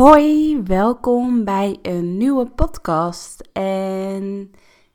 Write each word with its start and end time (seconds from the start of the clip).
Hoi, 0.00 0.62
welkom 0.62 1.44
bij 1.44 1.78
een 1.82 2.16
nieuwe 2.16 2.46
podcast. 2.46 3.48
En 3.52 4.50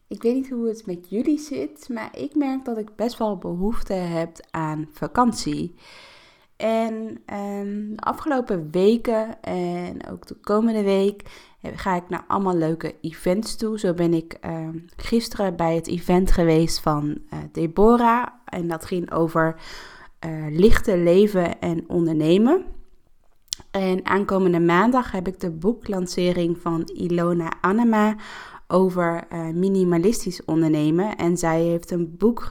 ik 0.07 0.21
weet 0.21 0.33
niet 0.33 0.49
hoe 0.49 0.67
het 0.67 0.85
met 0.85 1.09
jullie 1.09 1.39
zit, 1.39 1.89
maar 1.89 2.17
ik 2.17 2.35
merk 2.35 2.65
dat 2.65 2.77
ik 2.77 2.95
best 2.95 3.17
wel 3.17 3.37
behoefte 3.37 3.93
heb 3.93 4.37
aan 4.51 4.87
vakantie. 4.91 5.75
En 6.57 7.21
ehm, 7.25 7.89
de 7.89 8.01
afgelopen 8.01 8.71
weken 8.71 9.41
en 9.41 10.07
ook 10.07 10.27
de 10.27 10.35
komende 10.35 10.83
week 10.83 11.21
ga 11.61 11.95
ik 11.95 12.09
naar 12.09 12.25
allemaal 12.27 12.55
leuke 12.55 12.95
events 13.01 13.55
toe. 13.55 13.79
Zo 13.79 13.93
ben 13.93 14.13
ik 14.13 14.33
ehm, 14.33 14.79
gisteren 14.95 15.55
bij 15.55 15.75
het 15.75 15.87
event 15.87 16.31
geweest 16.31 16.79
van 16.79 17.17
uh, 17.33 17.39
Deborah. 17.51 18.27
En 18.45 18.67
dat 18.67 18.85
ging 18.85 19.11
over 19.11 19.55
uh, 20.25 20.45
lichte 20.49 20.97
leven 20.97 21.59
en 21.59 21.83
ondernemen. 21.89 22.74
En 23.75 24.05
aankomende 24.05 24.59
maandag 24.59 25.11
heb 25.11 25.27
ik 25.27 25.39
de 25.39 25.51
boeklancering 25.51 26.57
van 26.57 26.89
Ilona 26.93 27.53
Anema 27.61 28.15
over 28.67 29.23
uh, 29.33 29.49
minimalistisch 29.49 30.45
ondernemen. 30.45 31.15
En 31.15 31.37
zij 31.37 31.61
heeft 31.61 31.91
een 31.91 32.15
boek, 32.17 32.49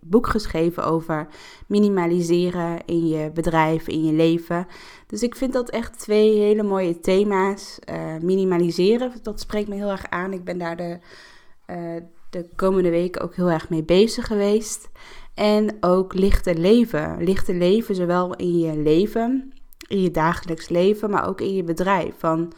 boek, 0.00 0.26
geschreven 0.26 0.84
over 0.84 1.28
minimaliseren 1.66 2.86
in 2.86 3.08
je 3.08 3.30
bedrijf, 3.34 3.88
in 3.88 4.04
je 4.04 4.12
leven. 4.12 4.66
Dus 5.06 5.22
ik 5.22 5.34
vind 5.34 5.52
dat 5.52 5.70
echt 5.70 5.98
twee 5.98 6.38
hele 6.38 6.62
mooie 6.62 7.00
thema's. 7.00 7.78
Uh, 7.90 8.16
minimaliseren, 8.22 9.12
dat 9.22 9.40
spreekt 9.40 9.68
me 9.68 9.74
heel 9.74 9.90
erg 9.90 10.10
aan. 10.10 10.32
Ik 10.32 10.44
ben 10.44 10.58
daar 10.58 10.76
de, 10.76 10.98
uh, 11.70 12.02
de 12.30 12.48
komende 12.56 12.90
weken 12.90 13.22
ook 13.22 13.34
heel 13.34 13.50
erg 13.50 13.68
mee 13.68 13.84
bezig 13.84 14.26
geweest. 14.26 14.88
En 15.34 15.76
ook 15.80 16.14
lichte 16.14 16.54
leven. 16.54 17.16
Lichte 17.24 17.54
leven, 17.54 17.94
zowel 17.94 18.36
in 18.36 18.58
je 18.58 18.76
leven, 18.76 19.52
in 19.88 20.02
je 20.02 20.10
dagelijks 20.10 20.68
leven, 20.68 21.10
maar 21.10 21.28
ook 21.28 21.40
in 21.40 21.54
je 21.54 21.64
bedrijf. 21.64 22.14
Van 22.18 22.52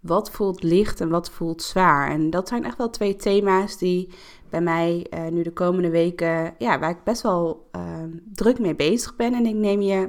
wat 0.00 0.30
voelt 0.30 0.62
licht 0.62 1.00
en 1.00 1.08
wat 1.08 1.30
voelt 1.30 1.62
zwaar? 1.62 2.10
En 2.10 2.30
dat 2.30 2.48
zijn 2.48 2.64
echt 2.64 2.78
wel 2.78 2.90
twee 2.90 3.16
thema's 3.16 3.78
die 3.78 4.08
bij 4.50 4.60
mij 4.60 5.06
uh, 5.10 5.26
nu 5.26 5.42
de 5.42 5.52
komende 5.52 5.90
weken, 5.90 6.54
ja, 6.58 6.78
waar 6.78 6.90
ik 6.90 7.04
best 7.04 7.22
wel 7.22 7.68
uh, 7.76 7.82
druk 8.32 8.58
mee 8.58 8.74
bezig 8.74 9.16
ben. 9.16 9.34
En 9.34 9.46
ik 9.46 9.54
neem 9.54 9.80
je 9.80 10.08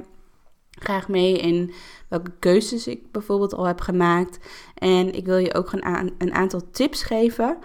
graag 0.70 1.08
mee 1.08 1.38
in 1.38 1.72
welke 2.08 2.32
keuzes 2.38 2.86
ik 2.86 3.12
bijvoorbeeld 3.12 3.54
al 3.54 3.64
heb 3.64 3.80
gemaakt. 3.80 4.38
En 4.74 5.12
ik 5.12 5.26
wil 5.26 5.38
je 5.38 5.54
ook 5.54 5.72
een, 5.72 6.12
een 6.18 6.34
aantal 6.34 6.70
tips 6.70 7.02
geven. 7.02 7.58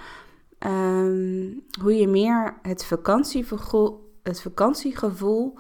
Um, 0.60 1.64
hoe 1.82 1.96
je 1.96 2.08
meer 2.08 2.60
het 2.62 2.86
vakantiegevoel, 2.86 4.12
het 4.24 4.42
vakantiegevoel 4.42 5.58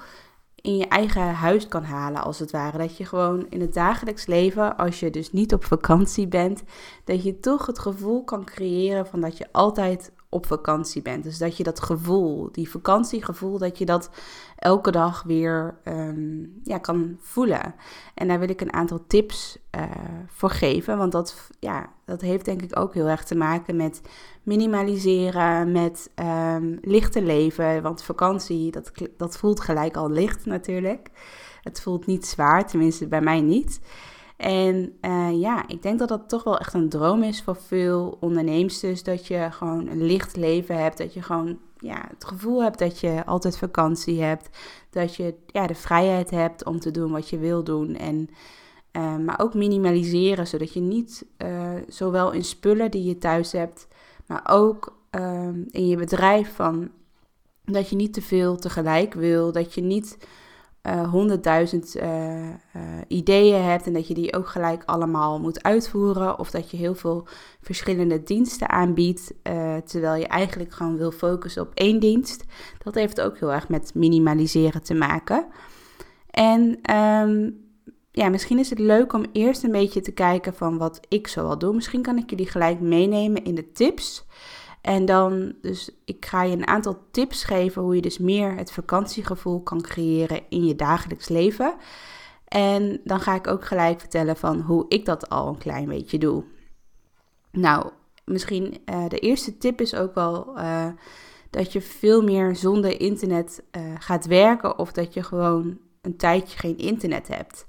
in 0.61 0.77
je 0.77 0.87
eigen 0.87 1.33
huis 1.33 1.67
kan 1.67 1.83
halen, 1.83 2.23
als 2.23 2.39
het 2.39 2.51
ware. 2.51 2.77
Dat 2.77 2.97
je 2.97 3.05
gewoon 3.05 3.45
in 3.49 3.61
het 3.61 3.73
dagelijks 3.73 4.25
leven, 4.25 4.77
als 4.77 4.99
je 4.99 5.09
dus 5.09 5.31
niet 5.31 5.53
op 5.53 5.63
vakantie 5.63 6.27
bent, 6.27 6.63
dat 7.03 7.23
je 7.23 7.39
toch 7.39 7.65
het 7.65 7.79
gevoel 7.79 8.23
kan 8.23 8.45
creëren 8.45 9.07
van 9.07 9.21
dat 9.21 9.37
je 9.37 9.47
altijd 9.51 10.11
op 10.33 10.45
vakantie 10.45 11.01
bent. 11.01 11.23
Dus 11.23 11.37
dat 11.37 11.57
je 11.57 11.63
dat 11.63 11.81
gevoel, 11.81 12.49
die 12.51 12.69
vakantiegevoel, 12.69 13.57
dat 13.57 13.77
je 13.77 13.85
dat 13.85 14.09
elke 14.55 14.91
dag 14.91 15.23
weer 15.23 15.77
um, 15.85 16.59
ja, 16.63 16.77
kan 16.77 17.17
voelen. 17.19 17.75
En 18.13 18.27
daar 18.27 18.39
wil 18.39 18.49
ik 18.49 18.61
een 18.61 18.73
aantal 18.73 19.03
tips 19.07 19.57
uh, 19.75 19.83
voor 20.27 20.49
geven. 20.49 20.97
Want 20.97 21.11
dat, 21.11 21.49
ja, 21.59 21.89
dat 22.05 22.21
heeft 22.21 22.45
denk 22.45 22.61
ik 22.61 22.79
ook 22.79 22.93
heel 22.93 23.07
erg 23.07 23.23
te 23.23 23.35
maken 23.35 23.75
met 23.75 24.01
minimaliseren, 24.43 25.71
met 25.71 26.09
um, 26.15 26.77
lichte 26.81 27.21
leven. 27.21 27.81
Want 27.81 28.03
vakantie, 28.03 28.71
dat, 28.71 28.91
dat 29.17 29.37
voelt 29.37 29.59
gelijk 29.59 29.95
al 29.95 30.09
licht 30.09 30.45
natuurlijk. 30.45 31.09
Het 31.61 31.81
voelt 31.81 32.05
niet 32.05 32.25
zwaar, 32.25 32.67
tenminste 32.67 33.07
bij 33.07 33.21
mij 33.21 33.41
niet. 33.41 33.79
En 34.41 34.97
uh, 35.01 35.41
ja, 35.41 35.67
ik 35.67 35.81
denk 35.81 35.99
dat 35.99 36.07
dat 36.07 36.29
toch 36.29 36.43
wel 36.43 36.57
echt 36.57 36.73
een 36.73 36.89
droom 36.89 37.23
is 37.23 37.41
voor 37.41 37.55
veel 37.55 38.17
onderneemsters. 38.19 39.03
Dat 39.03 39.27
je 39.27 39.47
gewoon 39.51 39.87
een 39.87 40.03
licht 40.03 40.35
leven 40.35 40.77
hebt. 40.77 40.97
Dat 40.97 41.13
je 41.13 41.21
gewoon 41.21 41.57
ja, 41.77 42.05
het 42.09 42.25
gevoel 42.25 42.63
hebt 42.63 42.79
dat 42.79 42.99
je 42.99 43.25
altijd 43.25 43.57
vakantie 43.57 44.21
hebt. 44.21 44.49
Dat 44.89 45.15
je 45.15 45.35
ja, 45.45 45.67
de 45.67 45.75
vrijheid 45.75 46.29
hebt 46.29 46.65
om 46.65 46.79
te 46.79 46.91
doen 46.91 47.11
wat 47.11 47.29
je 47.29 47.37
wil 47.37 47.63
doen. 47.63 47.95
En, 47.95 48.29
uh, 48.91 49.17
maar 49.17 49.39
ook 49.39 49.53
minimaliseren, 49.53 50.47
zodat 50.47 50.73
je 50.73 50.79
niet 50.79 51.25
uh, 51.37 51.71
zowel 51.87 52.31
in 52.31 52.43
spullen 52.43 52.91
die 52.91 53.03
je 53.03 53.17
thuis 53.17 53.51
hebt, 53.51 53.87
maar 54.25 54.47
ook 54.49 54.97
uh, 55.15 55.47
in 55.71 55.87
je 55.87 55.95
bedrijf 55.95 56.55
van 56.55 56.89
dat 57.63 57.89
je 57.89 57.95
niet 57.95 58.13
te 58.13 58.21
veel 58.21 58.55
tegelijk 58.57 59.13
wil. 59.13 59.51
Dat 59.51 59.73
je 59.73 59.81
niet 59.81 60.17
honderdduizend 61.11 61.95
uh, 61.95 62.49
uh, 62.49 62.53
ideeën 63.07 63.63
hebt 63.63 63.85
en 63.85 63.93
dat 63.93 64.07
je 64.07 64.13
die 64.13 64.35
ook 64.35 64.47
gelijk 64.47 64.83
allemaal 64.85 65.39
moet 65.39 65.63
uitvoeren. 65.63 66.39
Of 66.39 66.51
dat 66.51 66.71
je 66.71 66.77
heel 66.77 66.95
veel 66.95 67.27
verschillende 67.61 68.23
diensten 68.23 68.69
aanbiedt, 68.69 69.33
terwijl 69.85 70.15
je 70.15 70.27
eigenlijk 70.27 70.73
gewoon 70.73 70.97
wil 70.97 71.11
focussen 71.11 71.61
op 71.61 71.71
één 71.73 71.99
dienst. 71.99 72.43
Dat 72.83 72.95
heeft 72.95 73.21
ook 73.21 73.39
heel 73.39 73.53
erg 73.53 73.69
met 73.69 73.91
minimaliseren 73.95 74.83
te 74.83 74.93
maken. 74.93 75.45
En 76.29 76.95
um, 76.95 77.59
ja, 78.11 78.29
misschien 78.29 78.59
is 78.59 78.69
het 78.69 78.79
leuk 78.79 79.13
om 79.13 79.25
eerst 79.31 79.63
een 79.63 79.71
beetje 79.71 80.01
te 80.01 80.11
kijken 80.11 80.53
van 80.53 80.77
wat 80.77 80.99
ik 81.07 81.27
zoal 81.27 81.57
doe. 81.57 81.73
Misschien 81.73 82.01
kan 82.01 82.17
ik 82.17 82.29
jullie 82.29 82.49
gelijk 82.49 82.79
meenemen 82.79 83.43
in 83.43 83.55
de 83.55 83.71
tips. 83.71 84.25
En 84.81 85.05
dan, 85.05 85.53
dus 85.61 85.91
ik 86.05 86.25
ga 86.25 86.43
je 86.43 86.55
een 86.55 86.67
aantal 86.67 86.97
tips 87.11 87.43
geven 87.43 87.81
hoe 87.81 87.95
je 87.95 88.01
dus 88.01 88.17
meer 88.17 88.55
het 88.55 88.71
vakantiegevoel 88.71 89.61
kan 89.61 89.81
creëren 89.81 90.41
in 90.49 90.65
je 90.65 90.75
dagelijks 90.75 91.29
leven. 91.29 91.75
En 92.47 93.01
dan 93.03 93.19
ga 93.19 93.35
ik 93.35 93.47
ook 93.47 93.65
gelijk 93.65 93.99
vertellen 93.99 94.37
van 94.37 94.59
hoe 94.59 94.85
ik 94.87 95.05
dat 95.05 95.29
al 95.29 95.47
een 95.47 95.57
klein 95.57 95.87
beetje 95.87 96.17
doe. 96.17 96.43
Nou, 97.51 97.89
misschien 98.25 98.81
uh, 98.85 99.07
de 99.07 99.19
eerste 99.19 99.57
tip 99.57 99.81
is 99.81 99.95
ook 99.95 100.15
wel 100.15 100.57
uh, 100.57 100.87
dat 101.49 101.73
je 101.73 101.81
veel 101.81 102.23
meer 102.23 102.55
zonder 102.55 102.99
internet 102.99 103.63
uh, 103.71 103.81
gaat 103.99 104.25
werken 104.25 104.79
of 104.79 104.91
dat 104.91 105.13
je 105.13 105.23
gewoon 105.23 105.77
een 106.01 106.17
tijdje 106.17 106.57
geen 106.57 106.77
internet 106.77 107.27
hebt. 107.27 107.65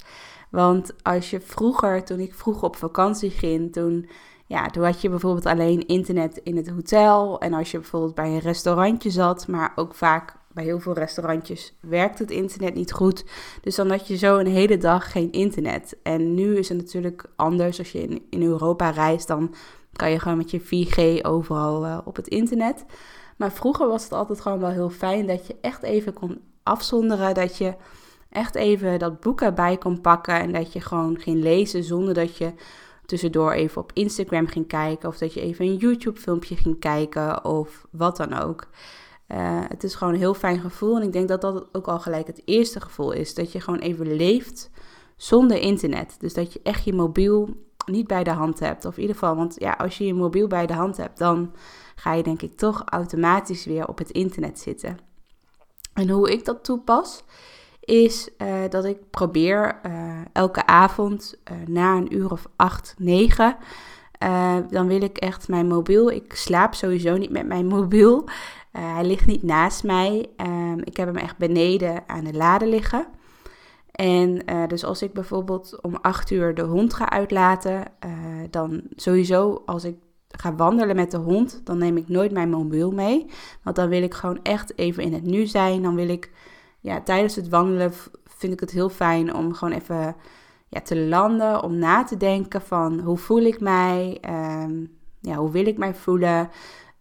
Want 0.50 0.92
als 1.02 1.30
je 1.30 1.40
vroeger, 1.40 2.04
toen 2.04 2.18
ik 2.18 2.34
vroeger 2.34 2.62
op 2.62 2.76
vakantie 2.76 3.30
ging, 3.30 3.72
toen 3.72 4.08
ja, 4.52 4.66
toen 4.66 4.84
had 4.84 5.00
je 5.00 5.08
bijvoorbeeld 5.08 5.46
alleen 5.46 5.86
internet 5.86 6.40
in 6.42 6.56
het 6.56 6.68
hotel. 6.68 7.40
En 7.40 7.52
als 7.52 7.70
je 7.70 7.78
bijvoorbeeld 7.78 8.14
bij 8.14 8.28
een 8.28 8.38
restaurantje 8.38 9.10
zat, 9.10 9.48
maar 9.48 9.72
ook 9.76 9.94
vaak 9.94 10.36
bij 10.52 10.64
heel 10.64 10.80
veel 10.80 10.92
restaurantjes 10.92 11.74
werkt 11.80 12.18
het 12.18 12.30
internet 12.30 12.74
niet 12.74 12.92
goed. 12.92 13.24
Dus 13.60 13.74
dan 13.74 13.90
had 13.90 14.06
je 14.06 14.16
zo 14.16 14.38
een 14.38 14.46
hele 14.46 14.78
dag 14.78 15.12
geen 15.12 15.32
internet. 15.32 15.96
En 16.02 16.34
nu 16.34 16.56
is 16.56 16.68
het 16.68 16.78
natuurlijk 16.78 17.24
anders. 17.36 17.78
Als 17.78 17.92
je 17.92 18.22
in, 18.30 18.42
Europa 18.42 18.90
reist, 18.90 19.28
dan 19.28 19.54
kan 19.92 20.10
je 20.10 20.18
gewoon 20.18 20.36
met 20.36 20.50
je 20.50 20.60
4G 20.60 21.26
overal 21.26 21.84
uh, 21.84 21.98
op 22.04 22.16
het 22.16 22.28
internet. 22.28 22.84
Maar 23.36 23.52
vroeger 23.52 23.88
was 23.88 24.02
het 24.02 24.12
altijd 24.12 24.40
gewoon 24.40 24.60
wel 24.60 24.70
heel 24.70 24.90
fijn 24.90 25.26
dat 25.26 25.46
je 25.46 25.56
echt 25.60 25.82
even 25.82 26.12
kon 26.12 26.40
afzonderen. 26.62 27.34
Dat 27.34 27.56
je 27.56 27.74
echt 28.30 28.54
even 28.54 28.98
dat 28.98 29.20
boek 29.20 29.40
erbij 29.40 29.76
kon 29.76 30.00
pakken. 30.00 30.34
En 30.34 30.52
dat 30.52 30.72
je 30.72 30.80
gewoon 30.80 31.18
ging 31.18 31.42
lezen 31.42 31.84
zonder 31.84 32.14
dat 32.14 32.36
je 32.36 32.52
tussendoor 33.12 33.52
even 33.52 33.82
op 33.82 33.90
Instagram 33.94 34.46
ging 34.46 34.66
kijken. 34.66 35.08
Of 35.08 35.18
dat 35.18 35.34
je 35.34 35.40
even 35.40 35.66
een 35.66 35.76
YouTube 35.76 36.20
filmpje 36.20 36.56
ging 36.56 36.78
kijken 36.78 37.44
of 37.44 37.86
wat 37.90 38.16
dan 38.16 38.32
ook. 38.32 38.66
Uh, 39.28 39.60
het 39.68 39.84
is 39.84 39.94
gewoon 39.94 40.12
een 40.12 40.18
heel 40.18 40.34
fijn 40.34 40.60
gevoel. 40.60 40.96
En 40.96 41.02
ik 41.02 41.12
denk 41.12 41.28
dat 41.28 41.40
dat 41.40 41.68
ook 41.72 41.86
al 41.86 42.00
gelijk 42.00 42.26
het 42.26 42.42
eerste 42.44 42.80
gevoel 42.80 43.12
is. 43.12 43.34
Dat 43.34 43.52
je 43.52 43.60
gewoon 43.60 43.80
even 43.80 44.16
leeft 44.16 44.70
zonder 45.16 45.58
internet. 45.58 46.16
Dus 46.18 46.34
dat 46.34 46.52
je 46.52 46.60
echt 46.62 46.84
je 46.84 46.92
mobiel 46.92 47.48
niet 47.86 48.06
bij 48.06 48.24
de 48.24 48.30
hand 48.30 48.58
hebt. 48.58 48.84
Of 48.84 48.94
in 48.94 49.00
ieder 49.00 49.16
geval, 49.16 49.36
want 49.36 49.56
ja, 49.58 49.72
als 49.72 49.98
je 49.98 50.06
je 50.06 50.14
mobiel 50.14 50.46
bij 50.46 50.66
de 50.66 50.74
hand 50.74 50.96
hebt, 50.96 51.18
dan 51.18 51.54
ga 51.94 52.12
je 52.12 52.22
denk 52.22 52.42
ik 52.42 52.56
toch 52.56 52.82
automatisch 52.84 53.64
weer 53.64 53.88
op 53.88 53.98
het 53.98 54.10
internet 54.10 54.58
zitten. 54.58 54.98
En 55.94 56.08
hoe 56.08 56.32
ik 56.32 56.44
dat 56.44 56.64
toepas, 56.64 57.24
is 57.84 58.28
uh, 58.38 58.54
dat 58.68 58.84
ik 58.84 59.10
probeer 59.10 59.80
uh, 59.86 60.18
elke 60.32 60.66
avond 60.66 61.34
uh, 61.50 61.66
na 61.66 61.96
een 61.96 62.14
uur 62.14 62.30
of 62.30 62.46
acht, 62.56 62.94
negen, 62.98 63.56
dan 64.70 64.86
wil 64.86 65.02
ik 65.02 65.16
echt 65.16 65.48
mijn 65.48 65.66
mobiel. 65.66 66.10
Ik 66.10 66.34
slaap 66.34 66.74
sowieso 66.74 67.16
niet 67.16 67.30
met 67.30 67.46
mijn 67.46 67.66
mobiel. 67.66 68.28
hij 68.70 69.04
ligt 69.04 69.26
niet 69.26 69.42
naast 69.42 69.84
mij. 69.84 70.26
Um, 70.36 70.78
ik 70.84 70.96
heb 70.96 71.06
hem 71.06 71.16
echt 71.16 71.36
beneden 71.36 72.02
aan 72.06 72.24
de 72.24 72.32
lade 72.32 72.66
liggen. 72.66 73.06
En 73.90 74.44
dus 74.68 74.84
als 74.84 75.02
ik 75.02 75.12
bijvoorbeeld 75.12 75.78
om 75.80 75.96
8 76.00 76.30
uur 76.30 76.54
de 76.54 76.62
hond 76.62 76.94
ga 76.94 77.10
uitlaten, 77.10 77.84
dan 78.50 78.82
sowieso 78.96 79.62
als 79.66 79.84
ik 79.84 79.96
ga 80.28 80.54
wandelen 80.54 80.96
met 80.96 81.10
de 81.10 81.16
hond, 81.16 81.60
dan 81.64 81.78
neem 81.78 81.96
ik 81.96 82.08
nooit 82.08 82.32
mijn 82.32 82.50
mobiel 82.50 82.90
mee. 82.90 83.26
Want 83.62 83.76
dan 83.76 83.88
wil 83.88 84.02
ik 84.02 84.14
gewoon 84.14 84.42
echt 84.42 84.78
even 84.78 85.02
in 85.02 85.12
het 85.12 85.24
nu 85.24 85.46
zijn. 85.46 85.82
Dan 85.82 85.94
wil 85.94 86.08
ik, 86.08 86.30
ja, 86.82 87.00
tijdens 87.00 87.36
het 87.36 87.48
wandelen 87.48 87.92
vind 88.24 88.52
ik 88.52 88.60
het 88.60 88.70
heel 88.70 88.88
fijn 88.88 89.34
om 89.34 89.54
gewoon 89.54 89.74
even 89.74 90.16
ja, 90.68 90.80
te 90.80 90.96
landen, 90.96 91.62
om 91.62 91.78
na 91.78 92.04
te 92.04 92.16
denken 92.16 92.62
van 92.62 93.00
hoe 93.00 93.18
voel 93.18 93.42
ik 93.42 93.60
mij, 93.60 94.18
um, 94.64 94.90
ja, 95.20 95.36
hoe 95.36 95.50
wil 95.50 95.66
ik 95.66 95.78
mij 95.78 95.94
voelen, 95.94 96.50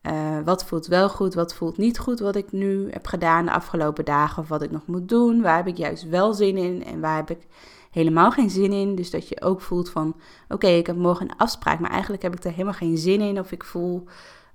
uh, 0.02 0.40
wat 0.46 0.66
voelt 0.66 0.88
wel 0.88 1.10
goed, 1.10 1.34
wat 1.34 1.54
voelt 1.54 1.78
niet 1.78 2.00
goed 2.00 2.20
wat 2.20 2.36
ik 2.36 2.52
nu 2.52 2.90
heb 2.92 3.06
gedaan 3.06 3.46
de 3.46 3.52
afgelopen 3.52 4.06
dagen 4.06 4.44
of 4.44 4.50
wat 4.50 4.62
ik 4.62 4.72
nog 4.72 4.86
moet 4.86 5.10
doen, 5.10 5.42
waar 5.42 5.58
heb 5.58 5.68
ik 5.68 5.78
juist 5.78 6.10
wel 6.10 6.34
zin 6.34 6.58
in 6.58 6.84
en 6.84 7.00
waar 7.00 7.16
heb 7.16 7.30
ik 7.30 7.48
helemaal 7.92 8.32
geen 8.32 8.50
zin 8.50 8.72
in. 8.72 8.96
Dus 8.96 9.10
dat 9.10 9.28
je 9.28 9.42
ook 9.42 9.62
voelt 9.62 9.90
van 9.90 10.16
oké, 10.50 10.68
ik 10.68 10.88
heb 10.88 10.96
morgen 10.96 11.30
een 11.30 11.38
afspraak, 11.38 11.80
maar 11.80 11.92
eigenlijk 11.92 12.24
heb 12.24 12.36
ik 12.36 12.44
er 12.44 12.52
helemaal 12.52 12.74
geen 12.74 12.98
zin 12.98 13.22
in 13.22 13.40
of 13.40 13.52
ik 13.52 13.64
voel 13.64 14.04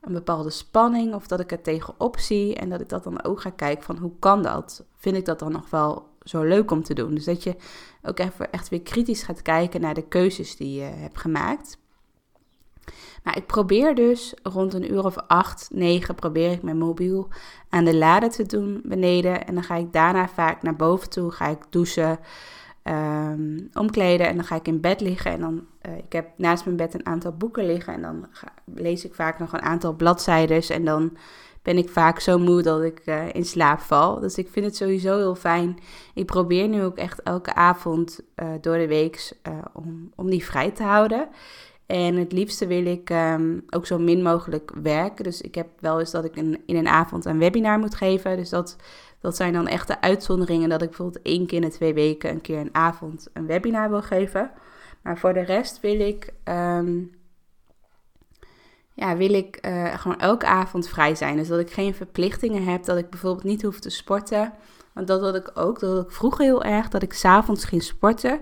een 0.06 0.12
bepaalde 0.12 0.50
spanning 0.50 1.14
of 1.14 1.26
dat 1.26 1.40
ik 1.40 1.52
er 1.52 1.62
tegenop 1.62 2.18
zie 2.18 2.54
en 2.54 2.68
dat 2.68 2.80
ik 2.80 2.88
dat 2.88 3.04
dan 3.04 3.24
ook 3.24 3.40
ga 3.40 3.50
kijken 3.50 3.84
van 3.84 3.96
hoe 3.96 4.12
kan 4.18 4.42
dat? 4.42 4.84
Vind 4.96 5.16
ik 5.16 5.24
dat 5.24 5.38
dan 5.38 5.52
nog 5.52 5.70
wel 5.70 6.08
zo 6.22 6.42
leuk 6.42 6.70
om 6.70 6.82
te 6.82 6.94
doen? 6.94 7.14
Dus 7.14 7.24
dat 7.24 7.42
je 7.42 7.56
ook 8.02 8.18
even 8.18 8.52
echt 8.52 8.68
weer 8.68 8.82
kritisch 8.82 9.22
gaat 9.22 9.42
kijken 9.42 9.80
naar 9.80 9.94
de 9.94 10.08
keuzes 10.08 10.56
die 10.56 10.74
je 10.74 10.82
hebt 10.82 11.18
gemaakt. 11.18 11.78
Nou, 13.24 13.38
ik 13.38 13.46
probeer 13.46 13.94
dus 13.94 14.34
rond 14.42 14.74
een 14.74 14.92
uur 14.92 15.04
of 15.04 15.16
acht, 15.16 15.68
negen, 15.72 16.14
probeer 16.14 16.52
ik 16.52 16.62
mijn 16.62 16.78
mobiel 16.78 17.28
aan 17.68 17.84
de 17.84 17.96
lade 17.96 18.28
te 18.28 18.46
doen 18.46 18.80
beneden. 18.84 19.46
En 19.46 19.54
dan 19.54 19.62
ga 19.62 19.74
ik 19.74 19.92
daarna 19.92 20.28
vaak 20.28 20.62
naar 20.62 20.76
boven 20.76 21.10
toe, 21.10 21.30
ga 21.30 21.46
ik 21.46 21.58
douchen, 21.70 22.18
um, 22.88 23.68
omkleden 23.72 24.26
en 24.26 24.36
dan 24.36 24.44
ga 24.44 24.54
ik 24.56 24.68
in 24.68 24.80
bed 24.80 25.00
liggen. 25.00 25.30
En 25.30 25.40
dan, 25.40 25.66
uh, 25.88 25.96
ik 25.96 26.12
heb 26.12 26.28
naast 26.36 26.64
mijn 26.64 26.76
bed 26.76 26.94
een 26.94 27.06
aantal 27.06 27.32
boeken 27.32 27.66
liggen 27.66 27.94
en 27.94 28.02
dan 28.02 28.26
lees 28.74 29.04
ik 29.04 29.14
vaak 29.14 29.38
nog 29.38 29.52
een 29.52 29.62
aantal 29.62 29.92
bladzijden. 29.92 30.62
En 30.62 30.84
dan 30.84 31.16
ben 31.62 31.78
ik 31.78 31.88
vaak 31.88 32.20
zo 32.20 32.38
moe 32.38 32.62
dat 32.62 32.82
ik 32.82 33.02
uh, 33.04 33.34
in 33.34 33.44
slaap 33.44 33.80
val. 33.80 34.20
Dus 34.20 34.38
ik 34.38 34.48
vind 34.50 34.66
het 34.66 34.76
sowieso 34.76 35.16
heel 35.16 35.34
fijn. 35.34 35.78
Ik 36.14 36.26
probeer 36.26 36.68
nu 36.68 36.82
ook 36.82 36.96
echt 36.96 37.22
elke 37.22 37.54
avond 37.54 38.20
uh, 38.36 38.48
door 38.60 38.76
de 38.76 38.88
week 38.88 39.32
om, 39.72 40.10
om 40.14 40.30
die 40.30 40.44
vrij 40.44 40.70
te 40.70 40.82
houden. 40.82 41.28
En 41.86 42.16
het 42.16 42.32
liefste 42.32 42.66
wil 42.66 42.86
ik 42.86 43.10
um, 43.10 43.64
ook 43.70 43.86
zo 43.86 43.98
min 43.98 44.22
mogelijk 44.22 44.72
werken. 44.82 45.24
Dus 45.24 45.40
ik 45.40 45.54
heb 45.54 45.66
wel 45.80 45.98
eens 45.98 46.10
dat 46.10 46.24
ik 46.24 46.36
in, 46.36 46.62
in 46.66 46.76
een 46.76 46.88
avond 46.88 47.24
een 47.24 47.38
webinar 47.38 47.78
moet 47.78 47.94
geven. 47.94 48.36
Dus 48.36 48.48
dat, 48.48 48.76
dat 49.20 49.36
zijn 49.36 49.52
dan 49.52 49.66
echte 49.66 50.00
uitzonderingen. 50.00 50.68
Dat 50.68 50.82
ik 50.82 50.88
bijvoorbeeld 50.88 51.24
één 51.24 51.46
keer 51.46 51.62
in 51.62 51.68
de 51.68 51.74
twee 51.74 51.94
weken 51.94 52.30
een 52.30 52.40
keer 52.40 52.58
een 52.58 52.74
avond 52.74 53.28
een 53.32 53.46
webinar 53.46 53.90
wil 53.90 54.02
geven. 54.02 54.50
Maar 55.02 55.18
voor 55.18 55.32
de 55.32 55.40
rest 55.40 55.80
wil 55.80 56.00
ik, 56.00 56.32
um, 56.44 57.10
ja, 58.92 59.16
wil 59.16 59.32
ik 59.32 59.66
uh, 59.66 59.94
gewoon 59.94 60.18
elke 60.18 60.46
avond 60.46 60.88
vrij 60.88 61.14
zijn. 61.14 61.36
Dus 61.36 61.48
dat 61.48 61.60
ik 61.60 61.70
geen 61.70 61.94
verplichtingen 61.94 62.64
heb. 62.64 62.84
Dat 62.84 62.96
ik 62.96 63.10
bijvoorbeeld 63.10 63.44
niet 63.44 63.62
hoef 63.62 63.78
te 63.78 63.90
sporten. 63.90 64.52
Want 64.92 65.06
dat 65.06 65.20
had 65.20 65.34
ik 65.34 65.50
ook. 65.54 65.80
Dat 65.80 65.96
had 65.96 66.04
ik 66.04 66.12
vroeger 66.12 66.44
heel 66.44 66.64
erg. 66.64 66.88
Dat 66.88 67.02
ik 67.02 67.12
s'avonds 67.12 67.64
ging 67.64 67.82
sporten. 67.82 68.40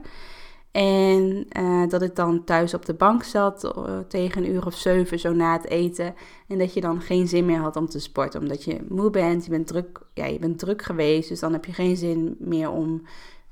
En 0.74 1.46
uh, 1.58 1.88
dat 1.88 2.02
ik 2.02 2.16
dan 2.16 2.44
thuis 2.44 2.74
op 2.74 2.84
de 2.84 2.94
bank 2.94 3.22
zat 3.22 3.64
uh, 3.64 3.98
tegen 4.08 4.44
een 4.44 4.50
uur 4.50 4.66
of 4.66 4.74
zeven, 4.74 5.18
zo 5.18 5.32
na 5.32 5.52
het 5.52 5.68
eten. 5.68 6.14
En 6.48 6.58
dat 6.58 6.74
je 6.74 6.80
dan 6.80 7.00
geen 7.00 7.28
zin 7.28 7.44
meer 7.44 7.58
had 7.58 7.76
om 7.76 7.88
te 7.88 7.98
sporten. 7.98 8.40
Omdat 8.40 8.64
je 8.64 8.86
moe 8.88 9.10
bent, 9.10 9.44
je 9.44 9.50
bent 9.50 9.66
druk, 9.66 10.00
ja, 10.14 10.24
je 10.24 10.38
bent 10.38 10.58
druk 10.58 10.82
geweest. 10.82 11.28
Dus 11.28 11.40
dan 11.40 11.52
heb 11.52 11.64
je 11.64 11.72
geen 11.72 11.96
zin 11.96 12.36
meer 12.38 12.70
om 12.70 13.02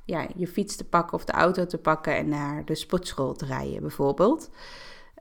ja, 0.04 0.26
je 0.36 0.46
fiets 0.46 0.76
te 0.76 0.84
pakken 0.84 1.14
of 1.14 1.24
de 1.24 1.32
auto 1.32 1.66
te 1.66 1.78
pakken 1.78 2.16
en 2.16 2.28
naar 2.28 2.64
de 2.64 2.74
sportschool 2.74 3.32
te 3.34 3.46
rijden, 3.46 3.80
bijvoorbeeld. 3.80 4.50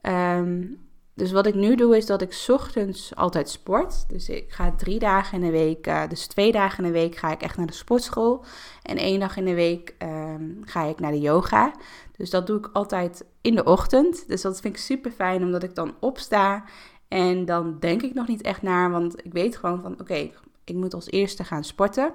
Um, 0.01 0.79
dus 1.21 1.31
wat 1.31 1.45
ik 1.45 1.55
nu 1.55 1.75
doe 1.75 1.97
is 1.97 2.05
dat 2.05 2.21
ik 2.21 2.45
ochtends 2.47 3.15
altijd 3.15 3.49
sport. 3.49 4.09
Dus 4.09 4.29
ik 4.29 4.51
ga 4.51 4.71
drie 4.71 4.99
dagen 4.99 5.33
in 5.33 5.45
de 5.45 5.51
week, 5.51 5.87
uh, 5.87 6.07
dus 6.07 6.27
twee 6.27 6.51
dagen 6.51 6.83
in 6.83 6.91
de 6.91 6.99
week 6.99 7.15
ga 7.15 7.31
ik 7.31 7.41
echt 7.41 7.57
naar 7.57 7.65
de 7.65 7.73
sportschool. 7.73 8.43
En 8.81 8.97
één 8.97 9.19
dag 9.19 9.37
in 9.37 9.45
de 9.45 9.53
week 9.53 9.95
um, 9.99 10.61
ga 10.65 10.83
ik 10.83 10.99
naar 10.99 11.11
de 11.11 11.19
yoga. 11.19 11.73
Dus 12.17 12.29
dat 12.29 12.47
doe 12.47 12.57
ik 12.57 12.69
altijd 12.73 13.25
in 13.41 13.55
de 13.55 13.63
ochtend. 13.63 14.27
Dus 14.27 14.41
dat 14.41 14.59
vind 14.61 14.75
ik 14.75 14.81
super 14.81 15.11
fijn 15.11 15.43
omdat 15.43 15.63
ik 15.63 15.75
dan 15.75 15.95
opsta. 15.99 16.63
En 17.07 17.45
dan 17.45 17.79
denk 17.79 18.01
ik 18.01 18.13
nog 18.13 18.27
niet 18.27 18.41
echt 18.41 18.61
naar, 18.61 18.91
want 18.91 19.25
ik 19.25 19.33
weet 19.33 19.57
gewoon 19.57 19.81
van 19.81 19.99
oké, 19.99 20.31
ik 20.63 20.75
moet 20.75 20.93
als 20.93 21.11
eerste 21.11 21.43
gaan 21.43 21.63
sporten. 21.63 22.13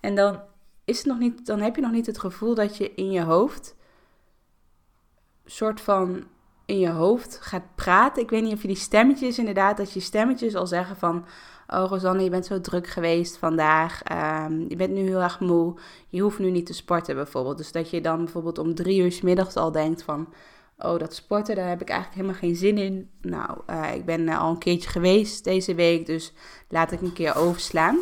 En 0.00 0.14
dan, 0.14 0.40
is 0.84 0.98
het 0.98 1.06
nog 1.06 1.18
niet, 1.18 1.46
dan 1.46 1.60
heb 1.60 1.76
je 1.76 1.82
nog 1.82 1.92
niet 1.92 2.06
het 2.06 2.18
gevoel 2.18 2.54
dat 2.54 2.76
je 2.76 2.94
in 2.94 3.10
je 3.10 3.22
hoofd 3.22 3.76
soort 5.44 5.80
van 5.80 6.24
in 6.70 6.78
je 6.78 6.90
hoofd 6.90 7.38
gaat 7.40 7.74
praten. 7.74 8.22
Ik 8.22 8.30
weet 8.30 8.42
niet 8.42 8.52
of 8.52 8.62
je 8.62 8.68
die 8.68 8.76
stemmetjes 8.76 9.38
inderdaad, 9.38 9.76
dat 9.76 9.92
je 9.92 10.00
stemmetjes 10.00 10.54
al 10.54 10.66
zeggen 10.66 10.96
van... 10.96 11.24
Oh 11.66 11.88
Rosanne, 11.88 12.22
je 12.22 12.30
bent 12.30 12.46
zo 12.46 12.60
druk 12.60 12.86
geweest 12.86 13.36
vandaag. 13.36 14.02
Um, 14.46 14.64
je 14.68 14.76
bent 14.76 14.90
nu 14.92 15.00
heel 15.00 15.20
erg 15.20 15.40
moe. 15.40 15.74
Je 16.08 16.20
hoeft 16.20 16.38
nu 16.38 16.50
niet 16.50 16.66
te 16.66 16.74
sporten 16.74 17.14
bijvoorbeeld. 17.14 17.56
Dus 17.56 17.72
dat 17.72 17.90
je 17.90 18.00
dan 18.00 18.24
bijvoorbeeld 18.24 18.58
om 18.58 18.74
drie 18.74 19.02
uur 19.02 19.12
s 19.12 19.20
middags 19.20 19.56
al 19.56 19.72
denkt 19.72 20.02
van... 20.02 20.28
Oh, 20.78 20.98
dat 20.98 21.14
sporten, 21.14 21.54
daar 21.56 21.68
heb 21.68 21.80
ik 21.80 21.88
eigenlijk 21.88 22.20
helemaal 22.20 22.40
geen 22.40 22.56
zin 22.56 22.78
in. 22.78 23.10
Nou, 23.20 23.58
uh, 23.70 23.94
ik 23.94 24.04
ben 24.04 24.20
uh, 24.20 24.40
al 24.40 24.50
een 24.50 24.58
keertje 24.58 24.90
geweest 24.90 25.44
deze 25.44 25.74
week, 25.74 26.06
dus 26.06 26.32
laat 26.68 26.92
ik 26.92 27.00
een 27.00 27.12
keer 27.12 27.36
overslaan. 27.36 27.98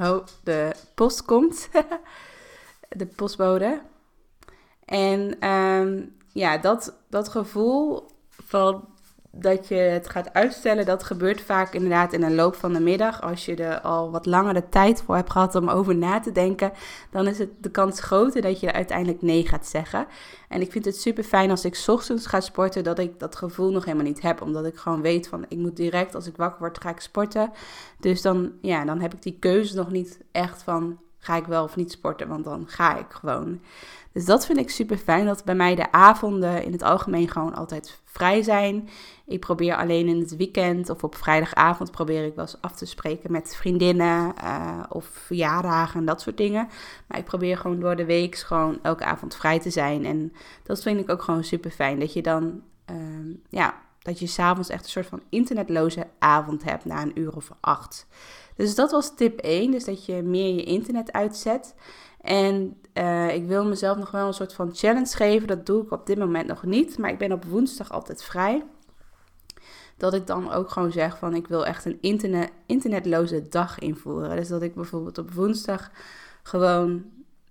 Oh, 0.00 0.26
de 0.42 0.72
post 0.94 1.24
komt. 1.24 1.68
de 2.88 3.06
postbode. 3.06 3.80
En 4.84 5.48
um, 5.48 6.14
ja, 6.34 6.58
dat, 6.58 6.94
dat 7.08 7.28
gevoel 7.28 8.06
van 8.30 8.88
dat 9.30 9.68
je 9.68 9.74
het 9.74 10.08
gaat 10.08 10.32
uitstellen, 10.32 10.86
dat 10.86 11.02
gebeurt 11.02 11.40
vaak 11.40 11.74
inderdaad 11.74 12.12
in 12.12 12.20
de 12.20 12.30
loop 12.30 12.54
van 12.54 12.72
de 12.72 12.80
middag. 12.80 13.22
Als 13.22 13.44
je 13.44 13.56
er 13.56 13.80
al 13.80 14.10
wat 14.10 14.26
langere 14.26 14.68
tijd 14.68 15.02
voor 15.02 15.14
hebt 15.14 15.30
gehad 15.30 15.54
om 15.54 15.68
over 15.68 15.96
na 15.96 16.20
te 16.20 16.32
denken, 16.32 16.72
dan 17.10 17.26
is 17.26 17.38
het 17.38 17.50
de 17.60 17.70
kans 17.70 18.00
groter 18.00 18.42
dat 18.42 18.60
je 18.60 18.72
uiteindelijk 18.72 19.22
nee 19.22 19.46
gaat 19.46 19.66
zeggen. 19.66 20.06
En 20.48 20.60
ik 20.60 20.72
vind 20.72 20.84
het 20.84 21.00
super 21.00 21.24
fijn 21.24 21.50
als 21.50 21.64
ik 21.64 21.82
ochtends 21.86 22.26
ga 22.26 22.40
sporten, 22.40 22.84
dat 22.84 22.98
ik 22.98 23.18
dat 23.18 23.36
gevoel 23.36 23.70
nog 23.70 23.84
helemaal 23.84 24.06
niet 24.06 24.22
heb. 24.22 24.42
Omdat 24.42 24.66
ik 24.66 24.76
gewoon 24.76 25.02
weet 25.02 25.28
van, 25.28 25.44
ik 25.48 25.58
moet 25.58 25.76
direct 25.76 26.14
als 26.14 26.26
ik 26.26 26.36
wakker 26.36 26.60
word, 26.60 26.80
ga 26.80 26.90
ik 26.90 27.00
sporten. 27.00 27.50
Dus 28.00 28.22
dan, 28.22 28.52
ja, 28.60 28.84
dan 28.84 29.00
heb 29.00 29.14
ik 29.14 29.22
die 29.22 29.36
keuze 29.38 29.76
nog 29.76 29.90
niet 29.90 30.20
echt 30.32 30.62
van, 30.62 30.98
ga 31.24 31.36
ik 31.36 31.46
wel 31.46 31.64
of 31.64 31.76
niet 31.76 31.92
sporten, 31.92 32.28
want 32.28 32.44
dan 32.44 32.64
ga 32.68 32.98
ik 32.98 33.06
gewoon. 33.08 33.60
Dus 34.12 34.24
dat 34.24 34.46
vind 34.46 34.58
ik 34.58 34.70
super 34.70 34.96
fijn, 34.96 35.26
dat 35.26 35.44
bij 35.44 35.54
mij 35.54 35.74
de 35.74 35.92
avonden 35.92 36.64
in 36.64 36.72
het 36.72 36.82
algemeen 36.82 37.28
gewoon 37.28 37.54
altijd 37.54 38.00
vrij 38.04 38.42
zijn. 38.42 38.88
Ik 39.26 39.40
probeer 39.40 39.76
alleen 39.76 40.08
in 40.08 40.20
het 40.20 40.36
weekend 40.36 40.90
of 40.90 41.04
op 41.04 41.14
vrijdagavond 41.14 41.90
probeer 41.90 42.24
ik 42.24 42.34
wel 42.34 42.44
eens 42.44 42.60
af 42.60 42.74
te 42.74 42.86
spreken 42.86 43.32
met 43.32 43.56
vriendinnen 43.56 44.34
uh, 44.44 44.82
of 44.88 45.04
verjaardagen 45.04 46.00
en 46.00 46.06
dat 46.06 46.20
soort 46.20 46.36
dingen. 46.36 46.68
Maar 47.06 47.18
ik 47.18 47.24
probeer 47.24 47.56
gewoon 47.56 47.80
door 47.80 47.96
de 47.96 48.04
week 48.04 48.36
gewoon 48.36 48.78
elke 48.82 49.04
avond 49.04 49.36
vrij 49.36 49.60
te 49.60 49.70
zijn. 49.70 50.04
En 50.04 50.32
dat 50.62 50.82
vind 50.82 51.00
ik 51.00 51.10
ook 51.10 51.22
gewoon 51.22 51.44
super 51.44 51.70
fijn, 51.70 51.98
dat 51.98 52.12
je 52.12 52.22
dan, 52.22 52.62
uh, 52.90 53.34
ja, 53.48 53.74
dat 53.98 54.18
je 54.18 54.26
s'avonds 54.26 54.68
echt 54.68 54.84
een 54.84 54.90
soort 54.90 55.06
van 55.06 55.22
internetloze 55.28 56.06
avond 56.18 56.64
hebt 56.64 56.84
na 56.84 57.02
een 57.02 57.18
uur 57.18 57.36
of 57.36 57.50
acht. 57.60 58.06
Dus 58.56 58.74
dat 58.74 58.90
was 58.90 59.14
tip 59.14 59.38
1, 59.38 59.70
dus 59.70 59.84
dat 59.84 60.04
je 60.04 60.22
meer 60.22 60.54
je 60.54 60.64
internet 60.64 61.12
uitzet. 61.12 61.74
En 62.20 62.76
uh, 62.94 63.34
ik 63.34 63.46
wil 63.46 63.64
mezelf 63.64 63.96
nog 63.98 64.10
wel 64.10 64.26
een 64.26 64.34
soort 64.34 64.52
van 64.52 64.74
challenge 64.74 65.16
geven. 65.16 65.48
Dat 65.48 65.66
doe 65.66 65.82
ik 65.82 65.90
op 65.90 66.06
dit 66.06 66.18
moment 66.18 66.46
nog 66.46 66.62
niet. 66.64 66.98
Maar 66.98 67.10
ik 67.10 67.18
ben 67.18 67.32
op 67.32 67.44
woensdag 67.44 67.92
altijd 67.92 68.22
vrij. 68.22 68.64
Dat 69.96 70.14
ik 70.14 70.26
dan 70.26 70.52
ook 70.52 70.70
gewoon 70.70 70.92
zeg 70.92 71.18
van 71.18 71.34
ik 71.34 71.46
wil 71.46 71.66
echt 71.66 71.84
een 71.84 71.98
internet, 72.00 72.50
internetloze 72.66 73.48
dag 73.48 73.78
invoeren. 73.78 74.36
Dus 74.36 74.48
dat 74.48 74.62
ik 74.62 74.74
bijvoorbeeld 74.74 75.18
op 75.18 75.30
woensdag 75.30 75.90
gewoon 76.42 77.04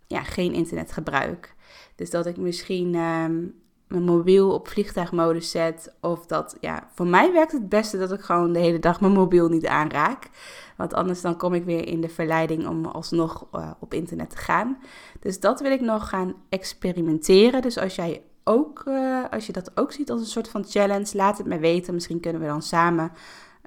ja, 0.08 0.24
geen 0.24 0.54
internet 0.54 0.92
gebruik. 0.92 1.56
Dus 1.96 2.10
dat 2.10 2.26
ik 2.26 2.38
misschien 2.38 2.96
um, 2.96 3.63
mijn 3.94 4.06
mobiel 4.06 4.52
op 4.52 4.68
vliegtuigmodus 4.68 5.52
zet. 5.52 5.94
Of 6.02 6.26
dat, 6.26 6.58
ja, 6.60 6.88
voor 6.94 7.08
mij 7.08 7.32
werkt 7.32 7.52
het 7.52 7.70
beste 7.70 7.98
dat 7.98 8.12
ik 8.12 8.22
gewoon 8.22 8.54
de 8.54 8.60
hele 8.60 8.80
dag 8.80 9.02
mijn 9.02 9.14
mobiel 9.14 9.50
niet 9.50 9.68
aanraak. 9.68 10.30
Want 10.78 10.94
anders 10.94 11.22
dan 11.22 11.38
kom 11.38 11.54
ik 11.54 11.64
weer 11.64 11.88
in 11.88 12.02
de 12.02 12.10
verleiding 12.10 12.68
om 12.68 12.86
alsnog 12.86 13.48
uh, 13.56 13.72
op 13.80 13.94
internet 13.94 14.30
te 14.30 14.38
gaan. 14.38 14.78
Dus 15.20 15.40
dat 15.40 15.62
wil 15.62 15.72
ik 15.72 15.82
nog 15.82 16.10
gaan 16.10 16.34
experimenteren. 16.50 17.62
Dus 17.62 17.78
als 17.78 17.96
jij 17.96 18.22
ook, 18.44 18.84
uh, 18.88 19.24
als 19.32 19.46
je 19.46 19.54
dat 19.54 19.78
ook 19.78 19.92
ziet 19.92 20.12
als 20.12 20.22
een 20.22 20.28
soort 20.28 20.50
van 20.50 20.66
challenge, 20.66 21.10
laat 21.18 21.38
het 21.38 21.48
me 21.48 21.60
weten. 21.60 21.94
Misschien 21.94 22.20
kunnen 22.20 22.42
we 22.42 22.48
dan 22.48 22.62
samen 22.62 23.12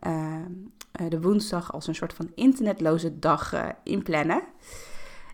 uh, 0.06 0.36
de 1.08 1.20
woensdag 1.20 1.72
als 1.72 1.86
een 1.86 1.94
soort 1.94 2.14
van 2.14 2.30
internetloze 2.34 3.18
dag 3.18 3.54
inplannen. 3.82 4.42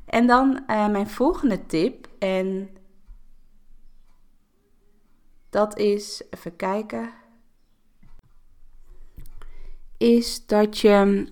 En 0.06 0.26
dan 0.26 0.61
mijn 0.66 1.08
volgende 1.08 1.66
tip. 1.66 2.08
En 2.18 2.68
dat 5.52 5.78
is, 5.78 6.23
even 6.30 6.56
kijken, 6.56 7.11
is 9.99 10.47
dat 10.47 10.78
je 10.78 11.26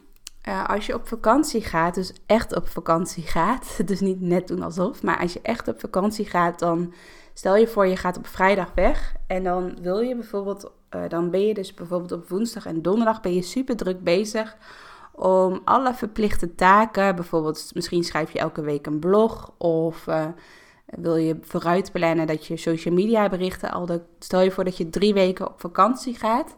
Uh, 0.48 0.68
als 0.68 0.86
je 0.86 0.94
op 0.94 1.08
vakantie 1.08 1.60
gaat, 1.60 1.94
dus 1.94 2.12
echt 2.26 2.56
op 2.56 2.68
vakantie 2.68 3.22
gaat, 3.22 3.76
dus 3.88 4.00
niet 4.00 4.20
net 4.20 4.48
doen 4.48 4.62
alsof, 4.62 5.02
maar 5.02 5.18
als 5.18 5.32
je 5.32 5.40
echt 5.42 5.68
op 5.68 5.80
vakantie 5.80 6.24
gaat, 6.24 6.58
dan 6.58 6.94
stel 7.34 7.56
je 7.56 7.66
voor 7.66 7.86
je 7.86 7.96
gaat 7.96 8.16
op 8.16 8.26
vrijdag 8.26 8.72
weg 8.74 9.14
en 9.26 9.44
dan 9.44 9.78
wil 9.82 10.00
je 10.00 10.14
bijvoorbeeld, 10.14 10.70
uh, 10.94 11.08
dan 11.08 11.30
ben 11.30 11.46
je 11.46 11.54
dus 11.54 11.74
bijvoorbeeld 11.74 12.12
op 12.12 12.28
woensdag 12.28 12.66
en 12.66 12.82
donderdag 12.82 13.20
ben 13.20 13.34
je 13.34 13.42
super 13.42 13.76
druk 13.76 14.04
bezig 14.04 14.56
om 15.12 15.60
alle 15.64 15.94
verplichte 15.94 16.54
taken, 16.54 17.14
bijvoorbeeld 17.14 17.70
misschien 17.74 18.04
schrijf 18.04 18.32
je 18.32 18.38
elke 18.38 18.62
week 18.62 18.86
een 18.86 18.98
blog 18.98 19.52
of 19.58 20.06
uh, 20.06 20.26
wil 20.96 21.16
je 21.16 21.36
vooruit 21.40 21.92
plannen 21.92 22.26
dat 22.26 22.46
je 22.46 22.56
social 22.56 22.94
media 22.94 23.28
berichten 23.28 23.70
al 23.70 23.86
de, 23.86 24.02
stel 24.18 24.40
je 24.40 24.50
voor 24.50 24.64
dat 24.64 24.76
je 24.76 24.90
drie 24.90 25.14
weken 25.14 25.48
op 25.48 25.60
vakantie 25.60 26.14
gaat 26.14 26.56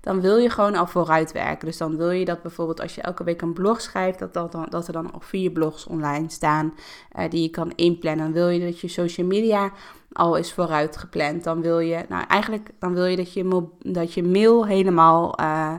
dan 0.00 0.20
wil 0.20 0.36
je 0.36 0.50
gewoon 0.50 0.74
al 0.74 0.86
vooruit 0.86 1.32
werken. 1.32 1.66
Dus 1.66 1.76
dan 1.76 1.96
wil 1.96 2.10
je 2.10 2.24
dat 2.24 2.42
bijvoorbeeld 2.42 2.80
als 2.80 2.94
je 2.94 3.00
elke 3.00 3.24
week 3.24 3.42
een 3.42 3.52
blog 3.52 3.80
schrijft, 3.80 4.18
dat, 4.18 4.34
dat, 4.34 4.52
dan, 4.52 4.66
dat 4.70 4.86
er 4.86 4.92
dan 4.92 5.12
al 5.12 5.20
vier 5.20 5.50
blogs 5.50 5.86
online 5.86 6.30
staan 6.30 6.74
uh, 7.18 7.30
die 7.30 7.42
je 7.42 7.48
kan 7.48 7.72
inplannen. 7.74 8.24
Dan 8.24 8.32
wil 8.32 8.48
je 8.48 8.60
dat 8.60 8.80
je 8.80 8.88
social 8.88 9.26
media 9.26 9.72
al 10.12 10.36
is 10.36 10.52
vooruit 10.52 10.96
gepland. 10.96 11.44
Dan 11.44 11.62
wil 11.62 11.78
je, 11.78 12.04
nou 12.08 12.24
eigenlijk, 12.26 12.70
dan 12.78 12.94
wil 12.94 13.04
je 13.04 13.16
dat 13.16 13.32
je, 13.32 13.66
dat 13.78 14.14
je 14.14 14.22
mail 14.22 14.66
helemaal 14.66 15.40
uh, 15.40 15.74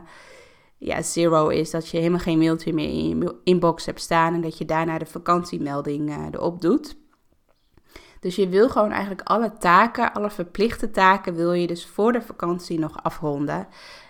ja, 0.78 1.02
zero 1.02 1.48
is. 1.48 1.70
Dat 1.70 1.88
je 1.88 1.96
helemaal 1.96 2.18
geen 2.18 2.38
mailtje 2.38 2.72
meer 2.72 2.88
in 2.88 3.18
je 3.18 3.34
inbox 3.44 3.86
hebt 3.86 4.00
staan 4.00 4.34
en 4.34 4.40
dat 4.40 4.58
je 4.58 4.64
daarna 4.64 4.98
de 4.98 5.06
vakantiemelding 5.06 6.08
uh, 6.08 6.26
erop 6.32 6.60
doet. 6.60 7.00
Dus 8.22 8.36
je 8.36 8.48
wil 8.48 8.68
gewoon 8.68 8.90
eigenlijk 8.90 9.28
alle 9.28 9.52
taken, 9.58 10.12
alle 10.12 10.30
verplichte 10.30 10.90
taken, 10.90 11.34
wil 11.34 11.52
je 11.52 11.66
dus 11.66 11.86
voor 11.86 12.12
de 12.12 12.22
vakantie 12.22 12.78
nog 12.78 13.02
afronden. 13.02 13.66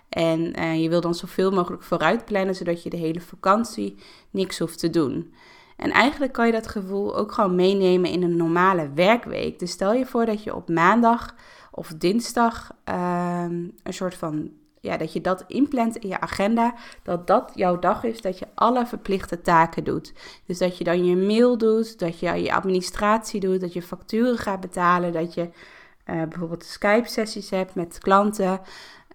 En 0.09 0.61
uh, 0.61 0.83
je 0.83 0.89
wil 0.89 1.01
dan 1.01 1.15
zoveel 1.15 1.51
mogelijk 1.51 1.83
vooruit 1.83 2.25
plannen, 2.25 2.55
zodat 2.55 2.83
je 2.83 2.91
de 2.91 2.97
hele 2.97 3.21
vakantie 3.21 3.97
niks 4.31 4.59
hoeft 4.59 4.79
te 4.79 4.91
doen. 4.91 5.35
En 5.77 5.91
eigenlijk 5.91 6.33
kan 6.33 6.47
je 6.47 6.53
dat 6.53 6.67
gevoel 6.67 7.17
ook 7.17 7.33
gewoon 7.33 7.55
meenemen 7.55 8.11
in 8.11 8.23
een 8.23 8.37
normale 8.37 8.91
werkweek. 8.95 9.59
Dus 9.59 9.71
stel 9.71 9.93
je 9.93 10.07
voor 10.07 10.27
dat 10.27 10.43
je 10.43 10.55
op 10.55 10.69
maandag 10.69 11.35
of 11.71 11.89
dinsdag 11.89 12.71
uh, 12.89 13.45
een 13.83 13.95
soort 13.95 14.15
van, 14.15 14.51
ja, 14.83 14.97
dat 14.97 15.13
je 15.13 15.21
dat 15.21 15.45
inplant 15.47 15.97
in 15.97 16.09
je 16.09 16.21
agenda. 16.21 16.75
Dat 17.03 17.27
dat 17.27 17.53
jouw 17.55 17.79
dag 17.79 18.05
is 18.05 18.21
dat 18.21 18.39
je 18.39 18.47
alle 18.55 18.87
verplichte 18.87 19.41
taken 19.41 19.85
doet. 19.85 20.13
Dus 20.47 20.59
dat 20.59 20.79
je 20.79 20.85
dan 20.85 21.05
je 21.05 21.17
mail 21.17 21.59
doet, 21.59 21.99
dat 21.99 22.19
je 22.19 22.43
je 22.43 22.55
administratie 22.55 23.41
doet, 23.41 23.61
dat 23.61 23.73
je 23.73 23.83
facturen 23.83 24.39
gaat 24.39 24.61
betalen, 24.61 25.13
dat 25.13 25.35
je 25.35 25.43
uh, 25.43 26.23
bijvoorbeeld 26.23 26.65
Skype-sessies 26.65 27.51
hebt 27.51 27.75
met 27.75 27.99
klanten. 27.99 28.61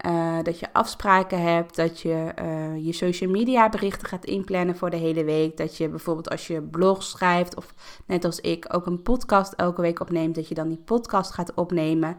Uh, 0.05 0.37
dat 0.43 0.59
je 0.59 0.73
afspraken 0.73 1.41
hebt, 1.41 1.75
dat 1.75 1.99
je 1.99 2.33
uh, 2.41 2.85
je 2.85 2.93
social 2.93 3.29
media 3.29 3.69
berichten 3.69 4.07
gaat 4.07 4.25
inplannen 4.25 4.77
voor 4.77 4.89
de 4.89 4.97
hele 4.97 5.23
week. 5.23 5.57
Dat 5.57 5.77
je 5.77 5.89
bijvoorbeeld 5.89 6.29
als 6.29 6.47
je 6.47 6.61
blog 6.61 7.03
schrijft 7.03 7.55
of 7.55 7.73
net 8.05 8.25
als 8.25 8.39
ik 8.39 8.65
ook 8.73 8.85
een 8.85 9.01
podcast 9.01 9.53
elke 9.53 9.81
week 9.81 9.99
opneemt, 9.99 10.35
dat 10.35 10.47
je 10.47 10.55
dan 10.55 10.67
die 10.67 10.81
podcast 10.85 11.31
gaat 11.31 11.53
opnemen 11.53 12.17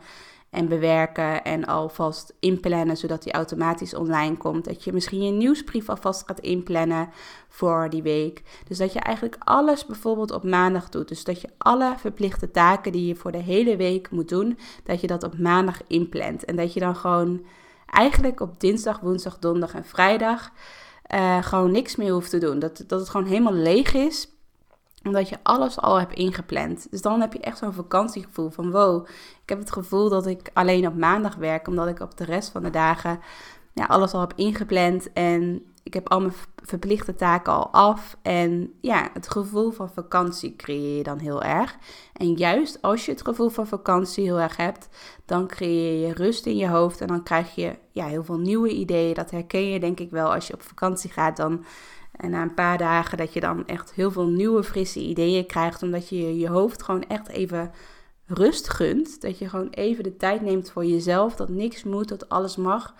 en 0.51 0.69
bewerken 0.69 1.45
en 1.45 1.65
alvast 1.65 2.35
inplannen 2.41 2.97
zodat 2.97 3.23
die 3.23 3.33
automatisch 3.33 3.95
online 3.95 4.37
komt. 4.37 4.65
Dat 4.65 4.85
je 4.85 4.93
misschien 4.93 5.23
je 5.23 5.31
nieuwsbrief 5.31 5.89
alvast 5.89 6.27
gaat 6.27 6.41
inplannen 6.41 7.09
voor 7.49 7.91
die 7.91 8.03
week. 8.03 8.43
Dus 8.69 8.79
dat 8.79 8.93
je 8.93 9.01
eigenlijk 9.01 9.37
alles 9.39 9.87
bijvoorbeeld 9.87 10.31
op 10.31 10.45
maandag 10.45 10.89
doet. 10.89 11.09
Dus 11.09 11.25
dat 11.25 11.41
je 11.41 11.49
alle 11.59 11.95
verplichte 11.97 12.51
taken 12.51 12.93
die 12.93 13.07
je 13.07 13.17
voor 13.17 13.33
de 13.33 13.43
hele 13.43 13.77
week 13.77 14.11
moet 14.11 14.29
doen, 14.29 14.59
dat 14.85 15.01
je 15.01 15.07
dat 15.07 15.23
op 15.23 15.39
maandag 15.39 15.81
inplant. 15.87 16.45
En 16.45 16.57
dat 16.57 16.73
je 16.73 16.81
dan 16.81 16.97
gewoon 16.97 17.45
eigenlijk 17.87 18.41
op 18.41 18.61
dinsdag, 18.61 19.01
woensdag, 19.01 19.39
donderdag 19.39 19.75
en 19.75 19.85
vrijdag 19.85 20.51
uh, 21.15 21.43
gewoon 21.43 21.71
niks 21.71 21.97
meer 21.97 22.13
hoeft 22.13 22.31
te 22.31 22.39
doen. 22.39 22.59
Dat, 22.59 22.85
dat 22.87 23.01
het 23.01 23.09
gewoon 23.09 23.27
helemaal 23.27 23.53
leeg 23.53 23.95
is 23.95 24.38
omdat 25.05 25.29
je 25.29 25.39
alles 25.43 25.79
al 25.79 25.99
hebt 25.99 26.15
ingepland. 26.15 26.91
Dus 26.91 27.03
dan 27.03 27.21
heb 27.21 27.33
je 27.33 27.41
echt 27.41 27.59
zo'n 27.59 27.73
vakantiegevoel 27.73 28.51
van 28.51 28.71
wow. 28.71 29.07
Ik 29.43 29.49
heb 29.49 29.59
het 29.59 29.73
gevoel 29.73 30.09
dat 30.09 30.27
ik 30.27 30.51
alleen 30.53 30.87
op 30.87 30.95
maandag 30.95 31.35
werk, 31.35 31.69
omdat 31.69 31.89
ik 31.89 32.01
op 32.01 32.17
de 32.17 32.25
rest 32.25 32.51
van 32.51 32.63
de 32.63 32.71
dagen 32.71 33.21
ja, 33.79 33.85
alles 33.85 34.13
al 34.13 34.21
heb 34.21 34.33
ingepland. 34.37 35.13
En 35.13 35.63
ik 35.83 35.95
heb 35.95 36.09
al 36.09 36.21
mijn 36.21 36.33
verplichte 36.63 37.15
taken 37.15 37.53
al 37.53 37.71
af. 37.71 38.17
En 38.23 38.73
ja, 38.81 39.11
het 39.13 39.31
gevoel 39.31 39.71
van 39.71 39.91
vakantie 39.91 40.57
creëer 40.57 40.97
je 40.97 41.03
dan 41.03 41.19
heel 41.19 41.43
erg. 41.43 41.77
En 42.13 42.33
juist 42.33 42.83
als 42.83 43.05
je 43.05 43.13
het 43.13 43.23
gevoel 43.23 43.49
van 43.49 43.67
vakantie 43.67 44.25
heel 44.25 44.41
erg 44.41 44.57
hebt, 44.57 44.89
dan 45.25 45.47
creëer 45.47 46.07
je 46.07 46.15
rust 46.15 46.47
in 46.47 46.57
je 46.57 46.69
hoofd. 46.69 47.01
En 47.01 47.07
dan 47.07 47.23
krijg 47.23 47.55
je 47.55 47.79
ja, 47.93 48.07
heel 48.07 48.25
veel 48.25 48.39
nieuwe 48.39 48.71
ideeën. 48.71 49.15
Dat 49.15 49.31
herken 49.31 49.69
je 49.69 49.81
denk 49.81 50.01
ik 50.01 50.11
wel 50.11 50.35
als 50.35 50.47
je 50.47 50.55
op 50.55 50.63
vakantie 50.63 51.11
gaat. 51.11 51.37
Dan 51.37 51.65
en 52.19 52.31
na 52.31 52.43
een 52.43 52.55
paar 52.55 52.79
dagen 52.79 53.19
dat 53.19 53.33
je 53.33 53.41
dan 53.41 53.67
echt 53.67 53.93
heel 53.93 54.11
veel 54.11 54.27
nieuwe, 54.27 54.65
frisse 54.65 55.01
ideeën 55.01 55.47
krijgt. 55.47 55.83
Omdat 55.83 56.09
je 56.09 56.39
je 56.39 56.49
hoofd 56.49 56.83
gewoon 56.83 57.05
echt 57.09 57.29
even 57.29 57.71
rust 58.27 58.71
gunt. 58.71 59.21
Dat 59.21 59.39
je 59.39 59.49
gewoon 59.49 59.69
even 59.71 60.05
de 60.05 60.17
tijd 60.17 60.41
neemt 60.41 60.71
voor 60.71 60.85
jezelf. 60.85 61.37
Dat 61.37 61.49
niks 61.49 61.85
moet, 61.85 62.09
dat 62.09 62.29
alles 62.29 62.57
mag. 62.57 62.95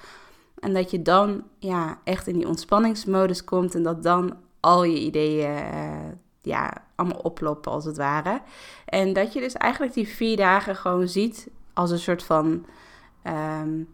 En 0.59 0.75
dat 0.75 0.91
je 0.91 1.03
dan 1.03 1.43
ja, 1.59 2.01
echt 2.05 2.27
in 2.27 2.35
die 2.35 2.49
ontspanningsmodus 2.49 3.45
komt. 3.45 3.75
En 3.75 3.83
dat 3.83 4.03
dan 4.03 4.37
al 4.61 4.85
je 4.85 4.99
ideeën 4.99 5.51
uh, 5.51 5.99
ja, 6.43 6.73
allemaal 6.95 7.19
oplopen 7.19 7.73
als 7.73 7.85
het 7.85 7.97
ware. 7.97 8.41
En 8.85 9.13
dat 9.13 9.33
je 9.33 9.41
dus 9.41 9.53
eigenlijk 9.53 9.95
die 9.95 10.09
vier 10.09 10.37
dagen 10.37 10.77
gewoon 10.77 11.09
ziet 11.09 11.49
als 11.75 11.91
een 11.91 11.99
soort 11.99 12.23
van... 12.23 12.67
Um, 13.25 13.89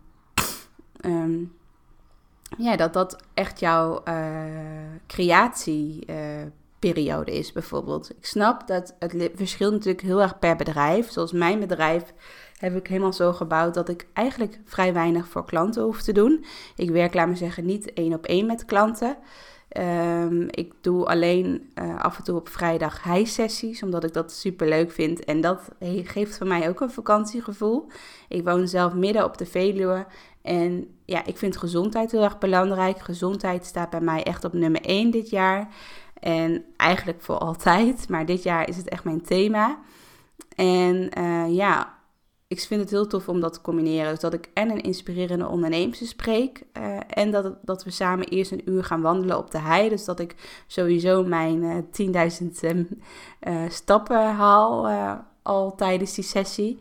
ja, 2.59 2.77
dat 2.77 2.93
dat 2.93 3.17
echt 3.35 3.61
jouw 3.61 4.03
uh, 4.09 4.15
creatieperiode 5.07 7.33
is, 7.33 7.53
bijvoorbeeld. 7.53 8.11
Ik 8.11 8.27
snap 8.27 8.67
dat 8.67 8.95
het 8.99 9.31
verschilt 9.35 9.73
natuurlijk 9.73 10.03
heel 10.03 10.23
erg 10.23 10.39
per 10.39 10.57
bedrijf. 10.57 11.11
Zoals 11.11 11.33
mijn 11.33 11.61
bedrijf 11.61 12.13
heb 12.59 12.77
ik 12.77 12.87
helemaal 12.87 13.13
zo 13.13 13.33
gebouwd 13.33 13.75
dat 13.75 13.89
ik 13.89 14.07
eigenlijk 14.13 14.61
vrij 14.65 14.93
weinig 14.93 15.29
voor 15.29 15.45
klanten 15.45 15.83
hoef 15.83 16.03
te 16.03 16.13
doen. 16.13 16.45
Ik 16.77 16.91
werk, 16.91 17.15
laat 17.15 17.29
me 17.29 17.37
zeggen, 17.37 17.65
niet 17.65 17.93
één 17.93 18.15
op 18.15 18.27
één 18.27 18.47
met 18.47 18.65
klanten. 18.65 19.17
Um, 19.79 20.47
ik 20.51 20.73
doe 20.81 21.07
alleen 21.07 21.71
uh, 21.75 22.01
af 22.01 22.19
en 22.19 22.25
toe 22.25 22.37
op 22.37 22.49
vrijdag 22.49 23.03
high-sessies, 23.03 23.83
omdat 23.83 24.05
ik 24.05 24.13
dat 24.13 24.33
super 24.33 24.69
leuk 24.69 24.93
vind. 24.93 25.25
En 25.25 25.41
dat 25.41 25.69
geeft 26.05 26.37
voor 26.37 26.47
mij 26.47 26.69
ook 26.69 26.81
een 26.81 26.91
vakantiegevoel. 26.91 27.87
Ik 28.29 28.45
woon 28.45 28.69
zelf 28.69 28.95
midden 28.95 29.25
op 29.25 29.39
de 29.39 29.47
Veluwe 29.47 30.07
en 30.45 30.99
ja, 31.05 31.25
ik 31.25 31.39
vind 31.39 31.57
gezondheid 31.57 32.11
heel 32.11 32.23
erg 32.23 32.39
belangrijk. 32.39 32.99
Gezondheid 32.99 33.65
staat 33.65 33.91
bij 33.91 34.01
mij 34.01 34.23
echt 34.23 34.45
op 34.45 34.53
nummer 34.53 34.81
1 34.81 35.11
dit 35.11 35.31
jaar. 35.31 35.69
En 36.21 36.65
eigenlijk 36.77 37.23
voor 37.23 37.39
altijd. 37.49 38.09
Maar 38.09 38.27
dit 38.27 38.43
jaar 38.43 38.69
is 38.69 38.77
het 38.77 38.89
echt 38.89 39.05
mijn 39.05 39.23
thema. 39.23 39.79
En 40.57 41.19
uh, 41.19 41.55
ja, 41.55 41.95
ik 42.47 42.61
vind 42.61 42.81
het 42.81 42.91
heel 42.91 43.07
tof 43.07 43.29
om 43.29 43.41
dat 43.41 43.53
te 43.53 43.61
combineren. 43.61 44.11
Dus 44.11 44.21
dat 44.21 44.33
ik 44.33 44.51
en 44.55 44.71
een 44.71 44.83
inspirerende 44.83 45.49
ondernemer 45.49 45.97
spreek. 45.97 46.63
Uh, 46.79 46.99
en 47.09 47.31
dat, 47.31 47.55
dat 47.63 47.85
we 47.85 47.91
samen 47.91 48.29
eerst 48.29 48.53
een 48.53 48.71
uur 48.71 48.85
gaan 48.85 49.03
wandelen 49.03 49.39
op 49.39 49.51
de 49.51 49.59
hei. 49.59 49.89
Dus 49.89 50.05
dat 50.05 50.21
ik 50.21 50.35
sowieso 50.67 51.23
mijn 51.23 51.87
uh, 52.01 52.29
10.000 53.41 53.69
stappen 53.69 54.35
haal 54.35 54.89
al 55.43 55.75
tijdens 55.75 56.15
die 56.15 56.25
sessie. 56.25 56.79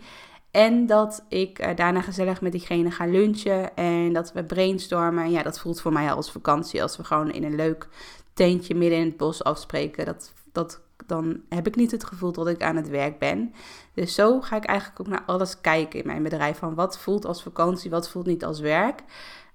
En 0.53 0.86
dat 0.86 1.25
ik 1.27 1.65
uh, 1.65 1.75
daarna 1.75 2.01
gezellig 2.01 2.41
met 2.41 2.51
diegene 2.51 2.91
ga 2.91 3.05
lunchen 3.05 3.75
en 3.75 4.13
dat 4.13 4.31
we 4.31 4.43
brainstormen. 4.43 5.31
Ja, 5.31 5.43
dat 5.43 5.60
voelt 5.60 5.81
voor 5.81 5.93
mij 5.93 6.12
als 6.12 6.31
vakantie. 6.31 6.81
Als 6.81 6.98
we 6.98 7.03
gewoon 7.03 7.31
in 7.31 7.43
een 7.43 7.55
leuk 7.55 7.88
tentje 8.33 8.75
midden 8.75 9.00
in 9.00 9.05
het 9.05 9.17
bos 9.17 9.43
afspreken. 9.43 10.05
Dat, 10.05 10.33
dat, 10.51 10.81
dan 11.05 11.41
heb 11.50 11.67
ik 11.67 11.75
niet 11.75 11.91
het 11.91 12.03
gevoel 12.03 12.31
dat 12.31 12.48
ik 12.48 12.63
aan 12.63 12.75
het 12.75 12.89
werk 12.89 13.19
ben. 13.19 13.53
Dus 13.93 14.15
zo 14.15 14.41
ga 14.41 14.55
ik 14.55 14.65
eigenlijk 14.65 15.00
ook 15.00 15.07
naar 15.07 15.24
alles 15.25 15.62
kijken 15.62 16.00
in 16.00 16.07
mijn 16.07 16.24
bedrijf. 16.24 16.57
Van 16.57 16.75
wat 16.75 17.00
voelt 17.00 17.25
als 17.25 17.43
vakantie, 17.43 17.89
wat 17.89 18.10
voelt 18.10 18.25
niet 18.25 18.45
als 18.45 18.60
werk. 18.60 19.03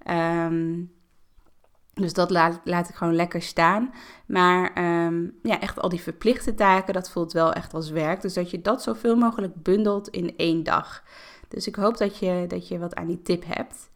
Um, 0.09 0.91
dus 2.01 2.13
dat 2.13 2.29
laat, 2.29 2.89
ik 2.89 2.95
gewoon 2.95 3.15
lekker 3.15 3.41
staan. 3.41 3.93
Maar 4.25 4.73
ehm, 4.73 5.27
ja, 5.43 5.59
echt 5.59 5.79
al 5.79 5.89
die 5.89 6.01
verplichte 6.01 6.53
taken, 6.53 6.93
dat 6.93 7.09
voelt 7.09 7.31
wel 7.31 7.53
echt 7.53 7.73
als 7.73 7.89
werk. 7.89 8.21
Dus 8.21 8.33
dat 8.33 8.51
je 8.51 8.61
dat 8.61 8.83
zoveel 8.83 9.15
mogelijk 9.15 9.63
bundelt 9.63 10.07
in 10.07 10.33
één 10.37 10.63
dag. 10.63 11.03
Dus 11.47 11.67
ik 11.67 11.75
hoop 11.75 11.97
dat 11.97 12.17
je, 12.17 12.45
dat 12.47 12.67
je 12.67 12.79
wat 12.79 12.95
aan 12.95 13.07
die 13.07 13.21
tip 13.21 13.43
hebt. 13.47 13.89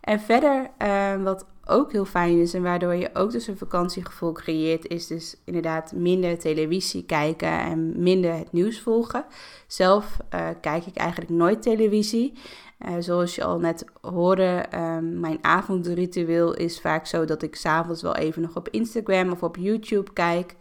En 0.00 0.20
verder, 0.20 0.70
ehm, 0.78 1.22
wat 1.22 1.46
ook 1.66 1.92
heel 1.92 2.04
fijn 2.04 2.40
is 2.40 2.54
en 2.54 2.62
waardoor 2.62 2.94
je 2.94 3.10
ook 3.12 3.30
dus 3.30 3.46
een 3.46 3.58
vakantiegevoel 3.58 4.32
creëert, 4.32 4.86
is 4.86 5.06
dus 5.06 5.36
inderdaad 5.44 5.92
minder 5.92 6.38
televisie 6.38 7.04
kijken 7.04 7.58
en 7.58 8.02
minder 8.02 8.34
het 8.34 8.52
nieuws 8.52 8.80
volgen. 8.80 9.24
Zelf 9.66 10.16
uh, 10.34 10.48
kijk 10.60 10.86
ik 10.86 10.96
eigenlijk 10.96 11.30
nooit 11.30 11.62
televisie. 11.62 12.32
Uh, 12.78 12.94
zoals 12.98 13.34
je 13.34 13.44
al 13.44 13.58
net 13.58 13.84
hoorde, 14.00 14.64
uh, 14.74 14.98
mijn 15.00 15.38
avondritueel 15.40 16.54
is 16.54 16.80
vaak 16.80 17.06
zo 17.06 17.24
dat 17.24 17.42
ik 17.42 17.56
s'avonds 17.56 18.02
wel 18.02 18.16
even 18.16 18.42
nog 18.42 18.56
op 18.56 18.68
Instagram 18.68 19.30
of 19.30 19.42
op 19.42 19.56
YouTube 19.56 20.12
kijk. 20.12 20.54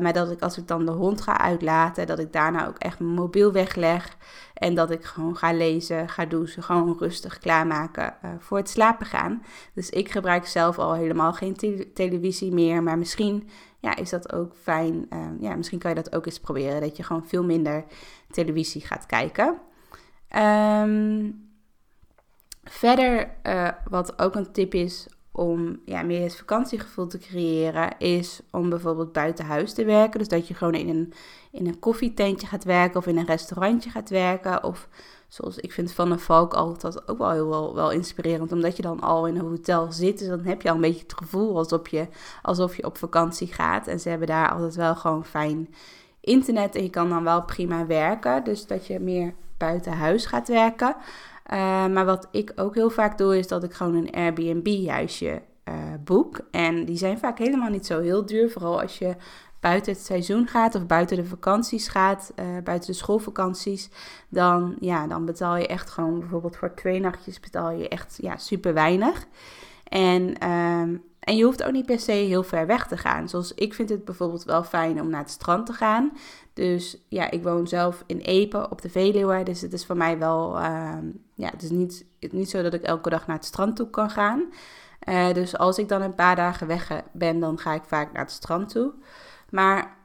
maar 0.00 0.12
dat 0.12 0.30
ik 0.30 0.40
als 0.40 0.58
ik 0.58 0.68
dan 0.68 0.86
de 0.86 0.92
hond 0.92 1.20
ga 1.20 1.38
uitlaten, 1.38 2.06
dat 2.06 2.18
ik 2.18 2.32
daarna 2.32 2.66
ook 2.66 2.78
echt 2.78 2.98
mijn 2.98 3.14
mobiel 3.14 3.52
wegleg. 3.52 4.16
En 4.62 4.74
dat 4.74 4.90
ik 4.90 5.04
gewoon 5.04 5.36
ga 5.36 5.52
lezen, 5.52 6.08
ga 6.08 6.24
douchen, 6.24 6.62
gewoon 6.62 6.96
rustig 6.98 7.38
klaarmaken 7.38 8.14
uh, 8.24 8.30
voor 8.38 8.56
het 8.56 8.68
slapen 8.68 9.06
gaan. 9.06 9.42
Dus 9.74 9.90
ik 9.90 10.10
gebruik 10.10 10.46
zelf 10.46 10.78
al 10.78 10.94
helemaal 10.94 11.32
geen 11.32 11.56
televisie 11.94 12.52
meer. 12.52 12.82
Maar 12.82 12.98
misschien 12.98 13.48
ja, 13.78 13.96
is 13.96 14.10
dat 14.10 14.32
ook 14.32 14.54
fijn. 14.62 15.06
Uh, 15.10 15.26
ja, 15.40 15.56
misschien 15.56 15.78
kan 15.78 15.90
je 15.90 16.02
dat 16.02 16.14
ook 16.14 16.26
eens 16.26 16.40
proberen. 16.40 16.80
Dat 16.80 16.96
je 16.96 17.02
gewoon 17.02 17.26
veel 17.26 17.44
minder 17.44 17.84
televisie 18.30 18.80
gaat 18.80 19.06
kijken. 19.06 19.58
Um, 20.36 21.50
verder, 22.64 23.34
uh, 23.42 23.68
wat 23.88 24.18
ook 24.18 24.34
een 24.34 24.52
tip 24.52 24.74
is 24.74 25.06
om 25.32 25.80
ja, 25.84 26.02
meer 26.02 26.22
het 26.22 26.36
vakantiegevoel 26.36 27.06
te 27.06 27.18
creëren, 27.18 27.98
is 27.98 28.40
om 28.50 28.68
bijvoorbeeld 28.68 29.12
buiten 29.12 29.44
huis 29.44 29.72
te 29.72 29.84
werken. 29.84 30.18
Dus 30.18 30.28
dat 30.28 30.48
je 30.48 30.54
gewoon 30.54 30.74
in 30.74 30.88
een, 30.88 31.12
in 31.50 31.66
een 31.66 31.78
koffietentje 31.78 32.46
gaat 32.46 32.64
werken 32.64 32.98
of 32.98 33.06
in 33.06 33.18
een 33.18 33.26
restaurantje 33.26 33.90
gaat 33.90 34.10
werken. 34.10 34.64
Of 34.64 34.88
zoals 35.28 35.58
ik 35.58 35.72
vind 35.72 35.92
Van 35.92 36.10
de 36.10 36.18
Valk 36.18 36.54
altijd 36.54 37.08
ook 37.08 37.18
wel 37.18 37.30
heel 37.30 37.48
wel, 37.48 37.74
wel 37.74 37.90
inspirerend, 37.90 38.52
omdat 38.52 38.76
je 38.76 38.82
dan 38.82 39.00
al 39.00 39.26
in 39.26 39.36
een 39.36 39.46
hotel 39.46 39.92
zit. 39.92 40.18
Dus 40.18 40.28
dan 40.28 40.44
heb 40.44 40.62
je 40.62 40.68
al 40.68 40.74
een 40.74 40.80
beetje 40.80 41.02
het 41.02 41.18
gevoel 41.18 41.56
alsof 41.56 41.88
je, 41.88 42.06
alsof 42.42 42.76
je 42.76 42.84
op 42.84 42.98
vakantie 42.98 43.52
gaat. 43.52 43.86
En 43.86 44.00
ze 44.00 44.08
hebben 44.08 44.28
daar 44.28 44.52
altijd 44.52 44.74
wel 44.74 44.96
gewoon 44.96 45.24
fijn 45.24 45.74
internet 46.20 46.74
en 46.74 46.82
je 46.82 46.90
kan 46.90 47.08
dan 47.08 47.24
wel 47.24 47.42
prima 47.42 47.86
werken. 47.86 48.44
Dus 48.44 48.66
dat 48.66 48.86
je 48.86 49.00
meer 49.00 49.34
buiten 49.56 49.92
huis 49.92 50.26
gaat 50.26 50.48
werken. 50.48 50.96
Uh, 51.52 51.86
maar 51.86 52.04
wat 52.04 52.28
ik 52.30 52.52
ook 52.56 52.74
heel 52.74 52.90
vaak 52.90 53.18
doe, 53.18 53.38
is 53.38 53.48
dat 53.48 53.64
ik 53.64 53.72
gewoon 53.72 53.94
een 53.94 54.10
Airbnb-huisje 54.10 55.42
uh, 55.68 55.74
boek. 56.04 56.40
En 56.50 56.84
die 56.84 56.96
zijn 56.96 57.18
vaak 57.18 57.38
helemaal 57.38 57.70
niet 57.70 57.86
zo 57.86 58.00
heel 58.00 58.26
duur. 58.26 58.50
Vooral 58.50 58.80
als 58.80 58.98
je 58.98 59.16
buiten 59.60 59.92
het 59.92 60.04
seizoen 60.04 60.46
gaat 60.46 60.74
of 60.74 60.86
buiten 60.86 61.16
de 61.16 61.24
vakanties 61.24 61.88
gaat, 61.88 62.32
uh, 62.36 62.44
buiten 62.64 62.90
de 62.90 62.96
schoolvakanties. 62.96 63.90
Dan, 64.28 64.76
ja, 64.80 65.06
dan 65.06 65.24
betaal 65.24 65.56
je 65.56 65.66
echt 65.66 65.90
gewoon 65.90 66.18
bijvoorbeeld 66.18 66.56
voor 66.56 66.74
twee 66.74 67.00
nachtjes 67.00 67.40
betaal 67.40 67.70
je 67.70 67.88
echt 67.88 68.18
ja, 68.20 68.36
super 68.36 68.74
weinig. 68.74 69.26
En 69.88 70.48
um, 70.48 71.02
en 71.22 71.36
je 71.36 71.44
hoeft 71.44 71.62
ook 71.62 71.72
niet 71.72 71.86
per 71.86 72.00
se 72.00 72.12
heel 72.12 72.42
ver 72.42 72.66
weg 72.66 72.86
te 72.86 72.96
gaan. 72.96 73.28
Zoals 73.28 73.54
ik 73.54 73.74
vind 73.74 73.88
het 73.88 74.04
bijvoorbeeld 74.04 74.44
wel 74.44 74.64
fijn 74.64 75.00
om 75.00 75.08
naar 75.10 75.20
het 75.20 75.30
strand 75.30 75.66
te 75.66 75.72
gaan. 75.72 76.12
Dus 76.52 76.96
ja, 77.08 77.30
ik 77.30 77.42
woon 77.42 77.66
zelf 77.66 78.04
in 78.06 78.18
Epe 78.18 78.70
op 78.70 78.82
de 78.82 78.90
Veluwe. 78.90 79.42
Dus 79.42 79.60
het 79.60 79.72
is 79.72 79.86
voor 79.86 79.96
mij 79.96 80.18
wel, 80.18 80.58
uh, 80.58 80.96
ja, 81.34 81.50
het 81.50 81.62
is 81.62 81.70
niet, 81.70 82.06
niet 82.30 82.50
zo 82.50 82.62
dat 82.62 82.74
ik 82.74 82.82
elke 82.82 83.10
dag 83.10 83.26
naar 83.26 83.36
het 83.36 83.44
strand 83.44 83.76
toe 83.76 83.90
kan 83.90 84.10
gaan. 84.10 84.52
Uh, 85.08 85.32
dus 85.32 85.58
als 85.58 85.78
ik 85.78 85.88
dan 85.88 86.02
een 86.02 86.14
paar 86.14 86.36
dagen 86.36 86.66
weg 86.66 87.02
ben, 87.12 87.40
dan 87.40 87.58
ga 87.58 87.74
ik 87.74 87.84
vaak 87.86 88.12
naar 88.12 88.22
het 88.22 88.32
strand 88.32 88.68
toe. 88.68 88.92
Maar 89.50 90.00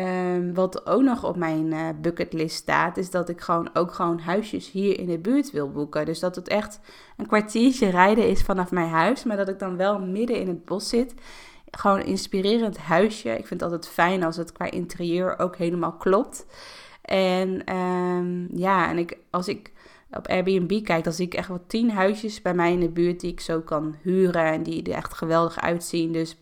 Um, 0.00 0.54
wat 0.54 0.86
ook 0.86 1.02
nog 1.02 1.24
op 1.24 1.36
mijn 1.36 1.66
uh, 1.66 1.88
bucketlist 2.00 2.56
staat, 2.56 2.96
is 2.96 3.10
dat 3.10 3.28
ik 3.28 3.40
gewoon 3.40 3.70
ook 3.74 3.92
gewoon 3.92 4.18
huisjes 4.18 4.70
hier 4.70 4.98
in 4.98 5.06
de 5.06 5.18
buurt 5.18 5.50
wil 5.50 5.70
boeken. 5.70 6.04
Dus 6.04 6.20
dat 6.20 6.36
het 6.36 6.48
echt 6.48 6.80
een 7.16 7.26
kwartiertje 7.26 7.88
rijden 7.88 8.28
is 8.28 8.42
vanaf 8.42 8.70
mijn 8.70 8.88
huis, 8.88 9.24
maar 9.24 9.36
dat 9.36 9.48
ik 9.48 9.58
dan 9.58 9.76
wel 9.76 10.00
midden 10.00 10.40
in 10.40 10.48
het 10.48 10.64
bos 10.64 10.88
zit. 10.88 11.14
Gewoon 11.76 11.98
een 11.98 12.06
inspirerend 12.06 12.78
huisje. 12.78 13.28
Ik 13.28 13.46
vind 13.46 13.60
het 13.60 13.72
altijd 13.72 13.92
fijn 13.92 14.22
als 14.22 14.36
het 14.36 14.52
qua 14.52 14.70
interieur 14.70 15.38
ook 15.38 15.56
helemaal 15.56 15.92
klopt. 15.92 16.46
En 17.02 17.76
um, 17.76 18.48
ja, 18.54 18.88
en 18.88 18.98
ik, 18.98 19.16
als 19.30 19.48
ik 19.48 19.72
op 20.10 20.28
Airbnb 20.28 20.84
kijk, 20.84 21.04
dan 21.04 21.12
zie 21.12 21.26
ik 21.26 21.34
echt 21.34 21.48
wel 21.48 21.64
tien 21.66 21.90
huisjes 21.90 22.42
bij 22.42 22.54
mij 22.54 22.72
in 22.72 22.80
de 22.80 22.88
buurt 22.88 23.20
die 23.20 23.32
ik 23.32 23.40
zo 23.40 23.60
kan 23.60 23.96
huren 24.02 24.44
en 24.44 24.62
die 24.62 24.82
er 24.82 24.96
echt 24.96 25.14
geweldig 25.14 25.60
uitzien. 25.60 26.12
Dus 26.12 26.36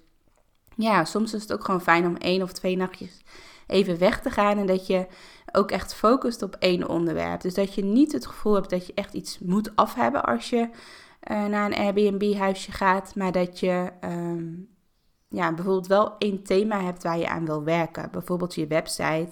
ja, 0.77 1.05
soms 1.05 1.35
is 1.35 1.43
het 1.43 1.53
ook 1.53 1.65
gewoon 1.65 1.83
fijn 1.83 2.07
om 2.07 2.17
één 2.17 2.43
of 2.43 2.53
twee 2.53 2.77
nachtjes 2.77 3.21
even 3.67 3.99
weg 3.99 4.21
te 4.21 4.31
gaan 4.31 4.59
en 4.59 4.67
dat 4.67 4.87
je 4.87 5.07
ook 5.53 5.71
echt 5.71 5.95
focust 5.95 6.43
op 6.43 6.57
één 6.59 6.89
onderwerp. 6.89 7.41
Dus 7.41 7.55
dat 7.55 7.75
je 7.75 7.85
niet 7.85 8.13
het 8.13 8.27
gevoel 8.27 8.55
hebt 8.55 8.71
dat 8.71 8.87
je 8.87 8.95
echt 8.95 9.15
iets 9.15 9.39
moet 9.39 9.77
af 9.77 9.95
hebben 9.95 10.25
als 10.25 10.51
je 10.51 10.69
uh, 11.31 11.45
naar 11.45 11.67
een 11.67 11.79
Airbnb-huisje 11.79 12.73
gaat, 12.73 13.15
maar 13.15 13.33
dat 13.33 13.61
je 13.61 13.91
um, 14.05 14.69
ja, 15.33 15.53
bijvoorbeeld 15.53 15.87
wel 15.87 16.19
één 16.19 16.43
thema 16.43 16.81
hebt 16.81 17.03
waar 17.03 17.19
je 17.19 17.29
aan 17.29 17.45
wil 17.45 17.65
werken. 17.65 18.09
Bijvoorbeeld 18.11 18.55
je 18.55 18.67
website 18.67 19.31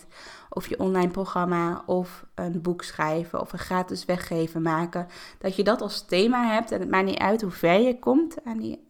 of 0.48 0.68
je 0.68 0.78
online 0.78 1.10
programma 1.10 1.82
of 1.86 2.24
een 2.34 2.62
boek 2.62 2.82
schrijven 2.82 3.40
of 3.40 3.52
een 3.52 3.58
gratis 3.58 4.04
weggeven 4.04 4.62
maken. 4.62 5.06
Dat 5.38 5.56
je 5.56 5.64
dat 5.64 5.80
als 5.80 6.06
thema 6.06 6.52
hebt 6.52 6.72
en 6.72 6.80
het 6.80 6.90
maakt 6.90 7.04
niet 7.04 7.18
uit 7.18 7.42
hoe 7.42 7.50
ver 7.50 7.80
je 7.80 7.98
komt 7.98 8.36
die, 8.56 8.88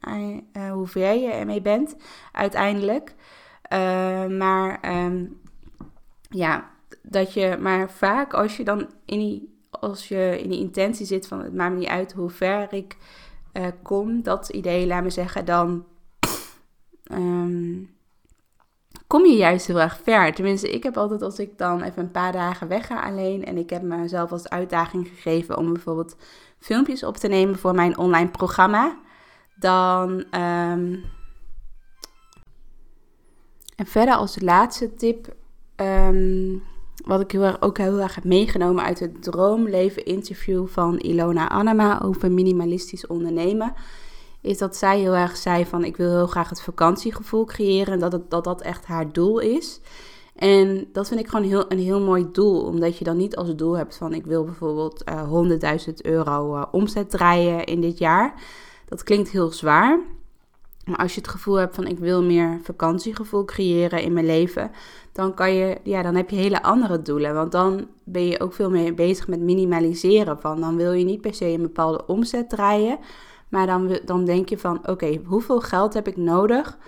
uh, 0.52 0.72
hoe 0.72 0.86
ver 0.86 1.14
je 1.14 1.30
ermee 1.30 1.62
bent 1.62 1.96
uiteindelijk. 2.32 3.14
Uh, 3.72 4.26
maar 4.26 4.96
um, 5.04 5.40
ja, 6.28 6.70
dat 7.02 7.32
je, 7.32 7.56
maar 7.60 7.90
vaak 7.90 8.34
als 8.34 8.56
je 8.56 8.64
dan 8.64 8.90
in 9.04 9.18
die, 9.18 9.58
als 9.70 10.08
je 10.08 10.40
in 10.42 10.50
die 10.50 10.60
intentie 10.60 11.06
zit 11.06 11.26
van 11.26 11.42
het 11.42 11.54
maakt 11.54 11.72
me 11.72 11.78
niet 11.78 11.88
uit 11.88 12.12
hoe 12.12 12.30
ver 12.30 12.72
ik 12.72 12.96
uh, 13.52 13.66
kom, 13.82 14.22
dat 14.22 14.48
idee, 14.48 14.86
laat 14.86 15.02
me 15.02 15.10
zeggen, 15.10 15.44
dan 15.44 15.84
um, 17.12 17.90
kom 19.06 19.26
je 19.26 19.36
juist 19.36 19.66
heel 19.66 19.80
erg 19.80 20.00
ver. 20.02 20.34
Tenminste, 20.34 20.70
ik 20.70 20.82
heb 20.82 20.96
altijd 20.96 21.22
als 21.22 21.38
ik 21.38 21.58
dan 21.58 21.82
even 21.82 22.02
een 22.02 22.10
paar 22.10 22.32
dagen 22.32 22.68
wegga 22.68 23.02
alleen 23.02 23.44
en 23.44 23.56
ik 23.56 23.70
heb 23.70 23.82
mezelf 23.82 24.32
als 24.32 24.48
uitdaging 24.48 25.08
gegeven 25.08 25.56
om 25.56 25.72
bijvoorbeeld 25.72 26.16
filmpjes 26.58 27.02
op 27.02 27.16
te 27.16 27.28
nemen 27.28 27.58
voor 27.58 27.74
mijn 27.74 27.98
online 27.98 28.30
programma, 28.30 28.98
dan. 29.56 30.10
Um, 30.40 31.04
en 33.80 33.86
verder 33.86 34.14
als 34.14 34.40
laatste 34.40 34.94
tip, 34.94 35.34
um, 35.76 36.62
wat 37.04 37.20
ik 37.20 37.30
heel 37.30 37.42
erg, 37.42 37.62
ook 37.62 37.78
heel 37.78 38.00
erg 38.00 38.14
heb 38.14 38.24
meegenomen 38.24 38.84
uit 38.84 38.98
het 38.98 39.22
Droomleven 39.22 40.04
interview 40.04 40.66
van 40.66 40.98
Ilona 40.98 41.48
Anema 41.48 42.00
over 42.02 42.32
minimalistisch 42.32 43.06
ondernemen, 43.06 43.74
is 44.40 44.58
dat 44.58 44.76
zij 44.76 44.98
heel 44.98 45.14
erg 45.14 45.36
zei 45.36 45.66
van 45.66 45.84
ik 45.84 45.96
wil 45.96 46.10
heel 46.10 46.26
graag 46.26 46.48
het 46.48 46.62
vakantiegevoel 46.62 47.44
creëren 47.44 47.92
en 47.92 48.10
dat 48.10 48.30
dat, 48.30 48.44
dat 48.44 48.62
echt 48.62 48.86
haar 48.86 49.12
doel 49.12 49.38
is. 49.38 49.80
En 50.34 50.88
dat 50.92 51.08
vind 51.08 51.20
ik 51.20 51.28
gewoon 51.28 51.46
heel, 51.46 51.64
een 51.68 51.78
heel 51.78 52.00
mooi 52.00 52.28
doel, 52.32 52.64
omdat 52.64 52.98
je 52.98 53.04
dan 53.04 53.16
niet 53.16 53.36
als 53.36 53.56
doel 53.56 53.76
hebt 53.76 53.96
van 53.96 54.14
ik 54.14 54.26
wil 54.26 54.44
bijvoorbeeld 54.44 55.02
uh, 55.08 55.78
100.000 55.86 55.94
euro 56.02 56.56
uh, 56.56 56.64
omzet 56.70 57.10
draaien 57.10 57.64
in 57.64 57.80
dit 57.80 57.98
jaar. 57.98 58.34
Dat 58.88 59.02
klinkt 59.02 59.30
heel 59.30 59.50
zwaar. 59.50 60.00
Maar 60.84 60.98
als 60.98 61.14
je 61.14 61.20
het 61.20 61.30
gevoel 61.30 61.54
hebt 61.54 61.74
van 61.74 61.86
ik 61.86 61.98
wil 61.98 62.22
meer 62.22 62.60
vakantiegevoel 62.62 63.44
creëren 63.44 64.02
in 64.02 64.12
mijn 64.12 64.26
leven, 64.26 64.70
dan 65.12 65.34
kan 65.34 65.54
je, 65.54 65.78
ja, 65.82 66.02
dan 66.02 66.14
heb 66.14 66.30
je 66.30 66.36
hele 66.36 66.62
andere 66.62 67.02
doelen. 67.02 67.34
Want 67.34 67.52
dan 67.52 67.86
ben 68.04 68.26
je 68.26 68.40
ook 68.40 68.52
veel 68.52 68.70
meer 68.70 68.94
bezig 68.94 69.28
met 69.28 69.40
minimaliseren. 69.40 70.40
Van 70.40 70.60
dan 70.60 70.76
wil 70.76 70.92
je 70.92 71.04
niet 71.04 71.20
per 71.20 71.34
se 71.34 71.46
een 71.46 71.62
bepaalde 71.62 72.06
omzet 72.06 72.48
draaien. 72.48 72.98
Maar 73.50 73.66
dan, 73.66 73.98
dan 74.04 74.24
denk 74.24 74.48
je 74.48 74.58
van 74.58 74.88
oké, 74.88 75.20
hoeveel 75.26 75.60
geld 75.60 75.94
heb 75.94 76.08
ik 76.08 76.16
nodig 76.16 76.78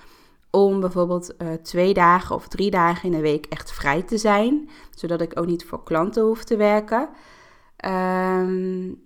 om 0.51 0.81
bijvoorbeeld 0.81 1.35
uh, 1.38 1.53
twee 1.53 1.94
dagen 1.94 2.35
of 2.35 2.48
drie 2.48 2.70
dagen 2.70 3.05
in 3.05 3.16
de 3.16 3.20
week 3.20 3.46
echt 3.46 3.72
vrij 3.72 4.03
te 4.03 4.18
zijn. 4.18 4.70
Zodat 4.90 5.20
ik 5.20 5.38
ook 5.38 5.46
niet 5.46 5.64
voor 5.64 5.83
klanten 5.83 6.22
hoef 6.22 6.44
te 6.44 6.57
werken. 6.57 7.09
Um, 7.85 9.01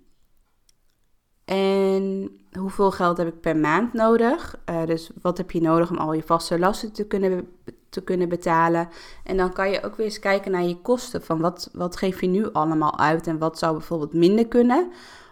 en 1.45 2.29
hoeveel 2.59 2.91
geld 2.91 3.17
heb 3.17 3.27
ik 3.27 3.41
per 3.41 3.57
maand 3.57 3.93
nodig? 3.93 4.59
Uh, 4.69 4.85
dus 4.85 5.09
wat 5.21 5.37
heb 5.37 5.51
je 5.51 5.61
nodig 5.61 5.89
om 5.89 5.97
al 5.97 6.13
je 6.13 6.23
vaste 6.23 6.59
lasten 6.59 6.93
te 6.93 7.07
kunnen, 7.07 7.47
te 7.89 8.01
kunnen 8.01 8.29
betalen? 8.29 8.89
En 9.23 9.37
dan 9.37 9.53
kan 9.53 9.69
je 9.69 9.83
ook 9.83 9.95
weer 9.95 10.05
eens 10.05 10.19
kijken 10.19 10.51
naar 10.51 10.63
je 10.63 10.81
kosten. 10.81 11.23
Van 11.23 11.39
wat, 11.39 11.69
wat 11.73 11.97
geef 11.97 12.21
je 12.21 12.27
nu 12.27 12.51
allemaal 12.51 12.99
uit 12.99 13.27
en 13.27 13.37
wat 13.37 13.57
zou 13.57 13.73
bijvoorbeeld 13.73 14.13
minder 14.13 14.47
kunnen? 14.47 14.91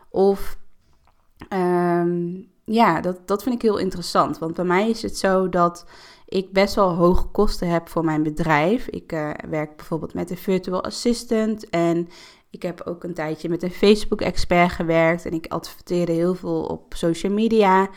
Of 0.10 0.58
um, 1.50 2.48
ja, 2.66 3.02
dat, 3.02 3.28
dat 3.28 3.44
vind 3.44 3.56
ik 3.56 3.62
heel 3.62 3.78
interessant. 3.78 4.38
Want 4.38 4.56
bij 4.56 4.66
mij 4.66 4.90
is 4.90 5.02
het 5.02 5.18
zo 5.18 5.50
dat 5.50 5.86
ik 6.26 6.52
best 6.52 6.76
wel 6.76 6.94
hoge 6.94 7.28
kosten 7.28 7.70
heb 7.70 7.90
voor 7.90 8.04
mijn 8.04 8.24
bedrijf. 8.24 8.88
Ik 8.88 9.12
uh, 9.12 9.32
werk 9.50 9.76
bijvoorbeeld 9.76 10.14
met 10.14 10.30
een 10.30 10.38
virtual 10.38 10.84
assistant 10.84 11.70
en 11.70 12.08
ik 12.50 12.62
heb 12.62 12.82
ook 12.82 13.04
een 13.04 13.14
tijdje 13.14 13.50
met 13.50 13.64
een 13.64 13.72
Facebook-expert 13.72 14.72
gewerkt 14.72 15.26
en 15.26 15.34
ik 15.34 15.48
adverteerde 15.48 16.12
heel 16.12 16.36
veel 16.36 16.64
op 16.64 16.94
social 16.96 17.32
media, 17.32 17.90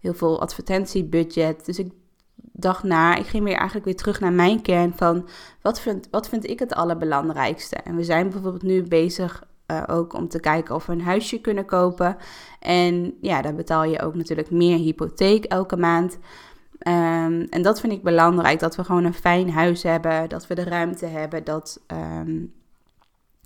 heel 0.00 0.14
veel 0.14 0.40
advertentiebudget. 0.40 1.64
Dus 1.64 1.78
ik 1.78 1.92
dacht 2.36 2.82
na, 2.82 3.16
ik 3.16 3.26
ging 3.26 3.44
weer 3.44 3.56
eigenlijk 3.56 3.84
weer 3.84 3.96
terug 3.96 4.20
naar 4.20 4.32
mijn 4.32 4.62
kern 4.62 4.92
van 4.96 5.28
wat 5.62 5.80
vind, 5.80 6.08
wat 6.10 6.28
vind 6.28 6.48
ik 6.48 6.58
het 6.58 6.74
allerbelangrijkste. 6.74 7.76
En 7.76 7.96
we 7.96 8.04
zijn 8.04 8.30
bijvoorbeeld 8.30 8.62
nu 8.62 8.82
bezig 8.82 9.42
uh, 9.66 9.82
ook 9.86 10.12
om 10.14 10.28
te 10.28 10.40
kijken 10.40 10.74
of 10.74 10.86
we 10.86 10.92
een 10.92 11.00
huisje 11.00 11.40
kunnen 11.40 11.64
kopen. 11.64 12.16
En 12.60 13.14
ja, 13.20 13.42
dan 13.42 13.56
betaal 13.56 13.84
je 13.84 14.02
ook 14.02 14.14
natuurlijk 14.14 14.50
meer 14.50 14.76
hypotheek 14.76 15.44
elke 15.44 15.76
maand. 15.76 16.18
Um, 16.86 17.40
en 17.50 17.62
dat 17.62 17.80
vind 17.80 17.92
ik 17.92 18.02
belangrijk, 18.02 18.58
dat 18.58 18.76
we 18.76 18.84
gewoon 18.84 19.04
een 19.04 19.14
fijn 19.14 19.50
huis 19.50 19.82
hebben, 19.82 20.28
dat 20.28 20.46
we 20.46 20.54
de 20.54 20.64
ruimte 20.64 21.06
hebben, 21.06 21.44
dat 21.44 21.80
um, 21.86 22.52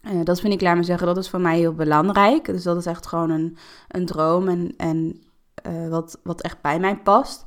uh, 0.03 0.25
dat 0.25 0.41
vind 0.41 0.53
ik, 0.53 0.61
laat 0.61 0.77
me 0.77 0.83
zeggen, 0.83 1.07
dat 1.07 1.17
is 1.17 1.31
voor 1.31 1.41
mij 1.41 1.59
heel 1.59 1.75
belangrijk. 1.75 2.45
Dus 2.45 2.63
dat 2.63 2.77
is 2.77 2.87
echt 2.87 3.07
gewoon 3.07 3.31
een, 3.31 3.57
een 3.89 4.07
droom 4.07 4.49
en, 4.49 4.75
en 4.77 5.23
uh, 5.67 5.89
wat, 5.89 6.19
wat 6.23 6.41
echt 6.41 6.61
bij 6.61 6.81
mij 6.81 6.97
past. 6.97 7.45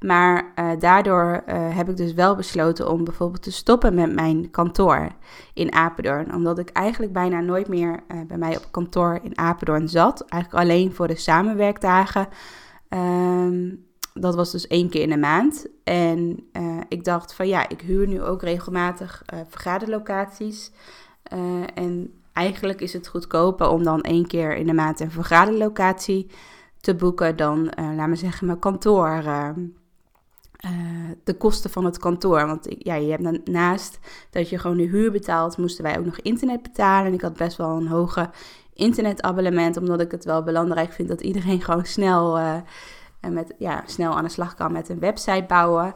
Maar 0.00 0.52
daardoor 0.78 1.42
heb 1.46 1.88
ik 1.88 1.96
dus 1.96 2.12
wel 2.12 2.36
besloten 2.36 2.90
om 2.90 3.04
bijvoorbeeld 3.04 3.42
te 3.42 3.52
stoppen 3.52 3.94
met 3.94 4.14
mijn 4.14 4.50
kantoor 4.50 5.08
in 5.54 5.72
Apeldoorn. 5.72 6.34
Omdat 6.34 6.58
ik 6.58 6.70
eigenlijk 6.70 7.12
bijna 7.12 7.40
nooit 7.40 7.68
meer 7.68 8.02
bij 8.26 8.38
mij 8.38 8.56
op 8.56 8.66
kantoor 8.70 9.18
in 9.22 9.38
Apeldoorn 9.38 9.88
zat. 9.88 10.24
Eigenlijk 10.28 10.64
alleen 10.64 10.94
voor 10.94 11.08
de 11.08 11.16
samenwerkdagen. 11.16 12.28
Ehm, 12.88 13.74
dat 14.14 14.34
was 14.34 14.52
dus 14.52 14.66
één 14.66 14.88
keer 14.88 15.02
in 15.02 15.10
de 15.10 15.16
maand. 15.16 15.66
En 15.84 16.48
ik 16.88 17.04
dacht 17.04 17.34
van 17.34 17.48
ja, 17.48 17.68
ik 17.68 17.80
huur 17.80 18.08
nu 18.08 18.22
ook 18.22 18.42
regelmatig 18.42 19.22
vergaderlocaties. 19.48 20.72
En 21.74 22.12
eigenlijk 22.32 22.80
is 22.80 22.92
het 22.92 23.08
goedkoper 23.08 23.68
om 23.68 23.84
dan 23.84 24.00
één 24.00 24.26
keer 24.26 24.56
in 24.56 24.66
de 24.66 24.72
maand 24.72 25.00
een 25.00 25.10
vergaderlocatie 25.10 26.30
te 26.80 26.94
boeken 26.94 27.36
dan, 27.36 27.72
laat 27.96 28.08
me 28.08 28.16
zeggen, 28.16 28.46
mijn 28.46 28.58
kantoor. 28.58 29.22
De 31.24 31.34
kosten 31.34 31.70
van 31.70 31.84
het 31.84 31.98
kantoor. 31.98 32.46
Want 32.46 32.66
ja, 32.78 32.94
je 32.94 33.10
hebt 33.10 33.48
naast 33.48 33.98
dat 34.30 34.48
je 34.48 34.58
gewoon 34.58 34.76
de 34.76 34.82
huur 34.82 35.12
betaalt, 35.12 35.56
moesten 35.56 35.84
wij 35.84 35.98
ook 35.98 36.04
nog 36.04 36.18
internet 36.20 36.62
betalen. 36.62 37.06
En 37.06 37.14
ik 37.14 37.20
had 37.20 37.36
best 37.36 37.56
wel 37.56 37.76
een 37.76 37.88
hoge 37.88 38.30
internetabonnement, 38.72 39.76
omdat 39.76 40.00
ik 40.00 40.10
het 40.10 40.24
wel 40.24 40.42
belangrijk 40.42 40.92
vind 40.92 41.08
dat 41.08 41.20
iedereen 41.20 41.62
gewoon 41.68 41.84
snel 41.84 42.38
en 43.24 43.32
met, 43.32 43.54
ja, 43.58 43.82
snel 43.86 44.16
aan 44.16 44.24
de 44.24 44.30
slag 44.30 44.54
kan 44.54 44.72
met 44.72 44.88
een 44.88 44.98
website 44.98 45.44
bouwen. 45.48 45.94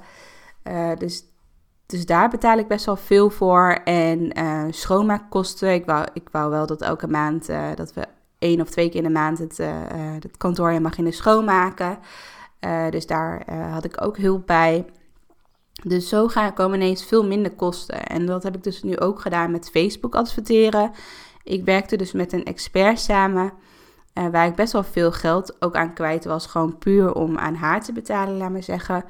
Uh, 0.64 0.90
dus, 0.98 1.24
dus 1.87 2.07
daar 2.07 2.28
betaal 2.28 2.59
ik 2.59 2.68
best 2.68 2.87
wel 2.87 2.96
veel 2.96 3.31
voor. 3.31 3.81
En 3.85 4.38
uh, 4.38 4.64
schoonmaakkosten. 4.70 5.72
Ik 5.72 5.85
wou, 5.85 6.07
ik 6.12 6.28
wou 6.33 6.50
wel 6.50 6.66
dat 6.66 6.83
elke 6.83 7.09
maand, 7.09 7.50
uh, 7.50 7.68
dat 7.74 7.94
we 7.94 8.07
één 8.38 8.61
of 8.61 8.70
twee 8.70 8.88
keer 8.88 8.98
in 8.98 9.07
de 9.07 9.18
maand 9.18 9.38
het, 9.38 9.57
het 10.22 10.37
kantoor 10.37 10.72
in 10.72 10.83
beginnen 10.83 11.12
schoonmaken. 11.12 11.98
Dus 12.90 13.07
daar 13.07 13.53
had 13.71 13.85
ik 13.85 14.03
ook 14.03 14.18
hulp 14.18 14.47
bij. 14.47 14.87
Dus 15.83 16.09
zo 16.09 16.29
gaan, 16.29 16.55
komen 16.55 16.81
ineens 16.81 17.05
veel 17.05 17.27
minder 17.27 17.53
kosten. 17.53 18.07
En 18.07 18.27
dat 18.27 18.42
heb 18.42 18.57
ik 18.57 18.62
dus 18.62 18.83
nu 18.83 18.99
ook 18.99 19.21
gedaan 19.21 19.51
met 19.51 19.71
Facebook 19.71 20.14
adverteren. 20.14 20.90
Ik 21.42 21.64
werkte 21.64 21.97
dus 21.97 22.12
met 22.12 22.33
een 22.33 22.44
expert 22.44 23.01
samen. 23.01 23.53
Uh, 24.14 24.29
waar 24.29 24.47
ik 24.47 24.55
best 24.55 24.73
wel 24.73 24.85
veel 24.85 25.12
geld 25.12 25.62
ook 25.62 25.77
aan 25.77 25.94
kwijt 25.94 26.25
was. 26.25 26.47
Gewoon 26.47 26.79
puur 26.79 27.14
om 27.14 27.38
aan 27.38 27.55
haar 27.55 27.83
te 27.83 27.92
betalen, 27.92 28.37
laat 28.37 28.51
maar 28.51 28.62
zeggen. 28.62 29.05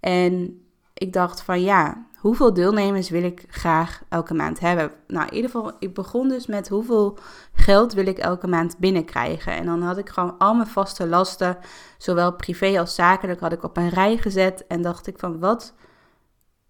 En 0.00 0.62
ik 0.94 1.12
dacht 1.12 1.42
van 1.42 1.62
ja, 1.62 2.06
hoeveel 2.24 2.54
deelnemers 2.54 3.10
wil 3.10 3.22
ik 3.22 3.44
graag 3.48 4.02
elke 4.08 4.34
maand 4.34 4.60
hebben? 4.60 4.90
Nou, 5.06 5.28
in 5.28 5.34
ieder 5.34 5.50
geval, 5.50 5.72
ik 5.78 5.94
begon 5.94 6.28
dus 6.28 6.46
met 6.46 6.68
hoeveel 6.68 7.18
geld 7.52 7.92
wil 7.92 8.06
ik 8.06 8.18
elke 8.18 8.46
maand 8.46 8.78
binnenkrijgen. 8.78 9.52
En 9.52 9.66
dan 9.66 9.82
had 9.82 9.98
ik 9.98 10.08
gewoon 10.08 10.38
al 10.38 10.54
mijn 10.54 10.68
vaste 10.68 11.06
lasten, 11.06 11.56
zowel 11.98 12.32
privé 12.32 12.78
als 12.78 12.94
zakelijk, 12.94 13.40
had 13.40 13.52
ik 13.52 13.62
op 13.62 13.76
een 13.76 13.88
rij 13.88 14.16
gezet. 14.16 14.66
En 14.66 14.82
dacht 14.82 15.06
ik 15.06 15.18
van 15.18 15.38
wat, 15.38 15.74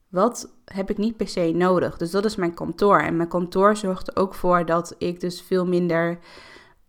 wat 0.08 0.52
heb 0.64 0.90
ik 0.90 0.98
niet 0.98 1.16
per 1.16 1.28
se 1.28 1.52
nodig? 1.54 1.96
Dus 1.96 2.10
dat 2.10 2.24
is 2.24 2.36
mijn 2.36 2.54
kantoor. 2.54 2.98
En 2.98 3.16
mijn 3.16 3.28
kantoor 3.28 3.76
zorgt 3.76 4.16
ook 4.16 4.34
voor 4.34 4.66
dat 4.66 4.94
ik 4.98 5.20
dus 5.20 5.42
veel 5.42 5.66
minder 5.66 6.18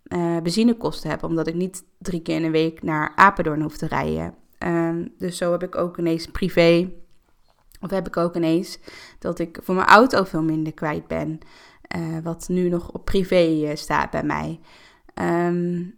uh, 0.08 0.38
benzinekosten 0.42 1.10
heb, 1.10 1.24
omdat 1.24 1.48
ik 1.48 1.56
niet 1.56 1.84
drie 1.98 2.22
keer 2.22 2.36
in 2.36 2.42
de 2.42 2.50
week 2.50 2.84
naar 2.84 3.12
Apeldoorn 3.16 3.62
hoef 3.62 3.78
te 3.78 3.88
rijden. 3.88 4.36
Um, 4.60 5.14
dus 5.18 5.38
zo 5.38 5.52
heb 5.52 5.64
ik 5.64 5.76
ook 5.76 5.98
ineens 5.98 6.28
privé, 6.28 6.92
of 7.86 7.92
heb 7.92 8.08
ik 8.08 8.18
ook 8.18 8.36
ineens 8.36 8.80
dat 9.20 9.40
ik 9.40 9.60
voor 9.62 9.76
mijn 9.76 9.88
auto 9.88 10.24
veel 10.24 10.44
minder 10.44 10.74
kwijt 10.74 11.08
ben, 11.08 11.40
uh, 11.96 12.18
wat 12.24 12.46
nu 12.48 12.70
nog 12.70 12.92
op 12.92 13.06
privé 13.06 13.48
uh, 13.48 13.70
staat 13.74 14.10
bij 14.10 14.24
mij. 14.24 14.60
Um, 15.22 15.96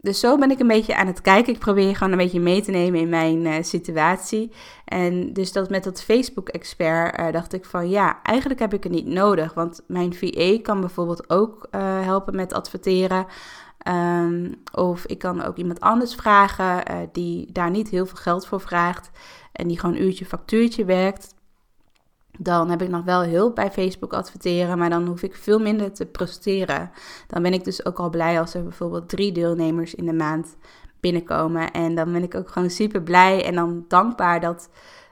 dus 0.00 0.20
zo 0.20 0.38
ben 0.38 0.50
ik 0.50 0.60
een 0.60 0.66
beetje 0.66 0.96
aan 0.96 1.06
het 1.06 1.20
kijken. 1.20 1.52
Ik 1.52 1.58
probeer 1.58 1.96
gewoon 1.96 2.12
een 2.12 2.18
beetje 2.18 2.40
mee 2.40 2.62
te 2.62 2.70
nemen 2.70 3.00
in 3.00 3.08
mijn 3.08 3.44
uh, 3.44 3.54
situatie. 3.60 4.52
En 4.84 5.32
dus 5.32 5.52
dat 5.52 5.70
met 5.70 5.84
dat 5.84 6.02
Facebook-expert 6.02 7.32
dacht 7.32 7.52
ik 7.52 7.64
van 7.64 7.88
ja, 7.88 8.22
eigenlijk 8.22 8.60
heb 8.60 8.74
ik 8.74 8.82
het 8.82 8.92
niet 8.92 9.06
nodig. 9.06 9.54
Want 9.54 9.82
mijn 9.86 10.14
VA 10.14 10.58
kan 10.62 10.80
bijvoorbeeld 10.80 11.30
ook 11.30 11.68
helpen 11.70 12.36
met 12.36 12.52
adverteren. 12.52 13.26
Um, 13.88 14.54
of 14.72 15.06
ik 15.06 15.18
kan 15.18 15.42
ook 15.42 15.56
iemand 15.56 15.80
anders 15.80 16.14
vragen 16.14 16.82
die 17.12 17.52
daar 17.52 17.70
niet 17.70 17.88
heel 17.88 18.06
veel 18.06 18.16
geld 18.16 18.46
voor 18.46 18.60
vraagt. 18.60 19.10
En 19.56 19.68
die 19.68 19.78
gewoon 19.78 19.96
uurtje 19.96 20.24
factuurtje 20.24 20.84
werkt. 20.84 21.34
Dan 22.38 22.70
heb 22.70 22.82
ik 22.82 22.88
nog 22.88 23.04
wel 23.04 23.24
hulp 23.24 23.54
bij 23.54 23.70
Facebook 23.70 24.12
adverteren, 24.12 24.78
maar 24.78 24.90
dan 24.90 25.06
hoef 25.06 25.22
ik 25.22 25.34
veel 25.34 25.58
minder 25.58 25.92
te 25.92 26.06
presteren. 26.06 26.90
Dan 27.26 27.42
ben 27.42 27.52
ik 27.52 27.64
dus 27.64 27.86
ook 27.86 27.98
al 27.98 28.10
blij 28.10 28.40
als 28.40 28.54
er 28.54 28.62
bijvoorbeeld 28.62 29.08
drie 29.08 29.32
deelnemers 29.32 29.94
in 29.94 30.06
de 30.06 30.12
maand 30.12 30.56
binnenkomen. 31.00 31.70
En 31.70 31.94
dan 31.94 32.12
ben 32.12 32.22
ik 32.22 32.34
ook 32.34 32.48
gewoon 32.48 32.70
super 32.70 33.02
blij 33.02 33.44
en 33.44 33.54
dan 33.54 33.84
dankbaar 33.88 34.40
dat, 34.40 34.68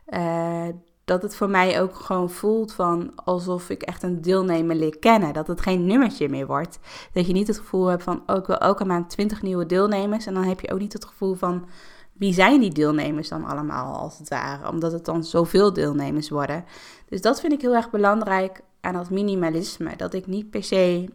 uh, 0.08 0.68
dat 1.04 1.22
het 1.22 1.36
voor 1.36 1.50
mij 1.50 1.80
ook 1.80 1.94
gewoon 1.94 2.30
voelt 2.30 2.72
van 2.72 3.12
alsof 3.14 3.70
ik 3.70 3.82
echt 3.82 4.02
een 4.02 4.22
deelnemer 4.22 4.76
leer 4.76 4.98
kennen. 4.98 5.32
Dat 5.32 5.46
het 5.46 5.60
geen 5.60 5.86
nummertje 5.86 6.28
meer 6.28 6.46
wordt. 6.46 6.78
Dat 7.12 7.26
je 7.26 7.32
niet 7.32 7.46
het 7.46 7.58
gevoel 7.58 7.86
hebt 7.86 8.02
van 8.02 8.22
oh, 8.26 8.36
ik 8.36 8.46
wil 8.46 8.58
elke 8.58 8.84
maand 8.84 9.10
20 9.10 9.42
nieuwe 9.42 9.66
deelnemers. 9.66 10.26
En 10.26 10.34
dan 10.34 10.44
heb 10.44 10.60
je 10.60 10.72
ook 10.72 10.78
niet 10.78 10.92
het 10.92 11.04
gevoel 11.04 11.34
van 11.34 11.66
wie 12.14 12.32
zijn 12.32 12.60
die 12.60 12.72
deelnemers 12.72 13.28
dan 13.28 13.44
allemaal 13.44 13.94
als 13.94 14.18
het 14.18 14.28
ware? 14.28 14.68
Omdat 14.70 14.92
het 14.92 15.04
dan 15.04 15.24
zoveel 15.24 15.72
deelnemers 15.72 16.30
worden. 16.30 16.64
Dus 17.08 17.20
dat 17.20 17.40
vind 17.40 17.52
ik 17.52 17.60
heel 17.60 17.74
erg 17.74 17.90
belangrijk 17.90 18.60
aan 18.80 18.94
dat 18.94 19.10
minimalisme. 19.10 19.96
Dat 19.96 20.14
ik 20.14 20.26
niet 20.26 20.50
per 20.50 20.64
se, 20.64 21.10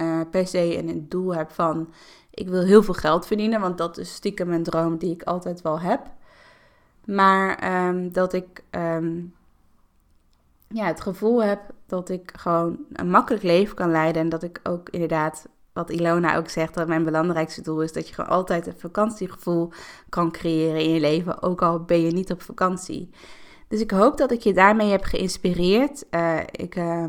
uh, 0.00 0.20
per 0.30 0.46
se 0.46 0.78
een 0.78 1.08
doel 1.08 1.34
heb 1.34 1.50
van 1.50 1.92
ik 2.30 2.48
wil 2.48 2.62
heel 2.62 2.82
veel 2.82 2.94
geld 2.94 3.26
verdienen. 3.26 3.60
Want 3.60 3.78
dat 3.78 3.98
is 3.98 4.14
stiekem 4.14 4.52
een 4.52 4.62
droom 4.62 4.96
die 4.96 5.12
ik 5.12 5.22
altijd 5.22 5.62
wel 5.62 5.80
heb. 5.80 6.00
Maar 7.04 7.86
um, 7.88 8.12
dat 8.12 8.32
ik 8.32 8.64
um, 8.70 9.34
ja, 10.68 10.86
het 10.86 11.00
gevoel 11.00 11.42
heb 11.42 11.60
dat 11.86 12.08
ik 12.08 12.32
gewoon 12.36 12.78
een 12.92 13.10
makkelijk 13.10 13.42
leven 13.42 13.76
kan 13.76 13.90
leiden. 13.90 14.22
En 14.22 14.28
dat 14.28 14.42
ik 14.42 14.60
ook 14.62 14.88
inderdaad 14.88 15.48
wat 15.74 15.90
Ilona 15.90 16.36
ook 16.36 16.48
zegt, 16.48 16.74
dat 16.74 16.88
mijn 16.88 17.04
belangrijkste 17.04 17.62
doel 17.62 17.82
is 17.82 17.92
dat 17.92 18.08
je 18.08 18.14
gewoon 18.14 18.30
altijd 18.30 18.66
een 18.66 18.78
vakantiegevoel 18.78 19.72
kan 20.08 20.30
creëren 20.30 20.80
in 20.80 20.90
je 20.90 21.00
leven, 21.00 21.42
ook 21.42 21.62
al 21.62 21.80
ben 21.80 22.00
je 22.00 22.10
niet 22.10 22.32
op 22.32 22.42
vakantie. 22.42 23.10
Dus 23.68 23.80
ik 23.80 23.90
hoop 23.90 24.16
dat 24.16 24.30
ik 24.30 24.40
je 24.40 24.52
daarmee 24.52 24.90
heb 24.90 25.04
geïnspireerd. 25.04 26.04
Uh, 26.10 26.38
ik 26.50 26.76
uh, 26.76 27.04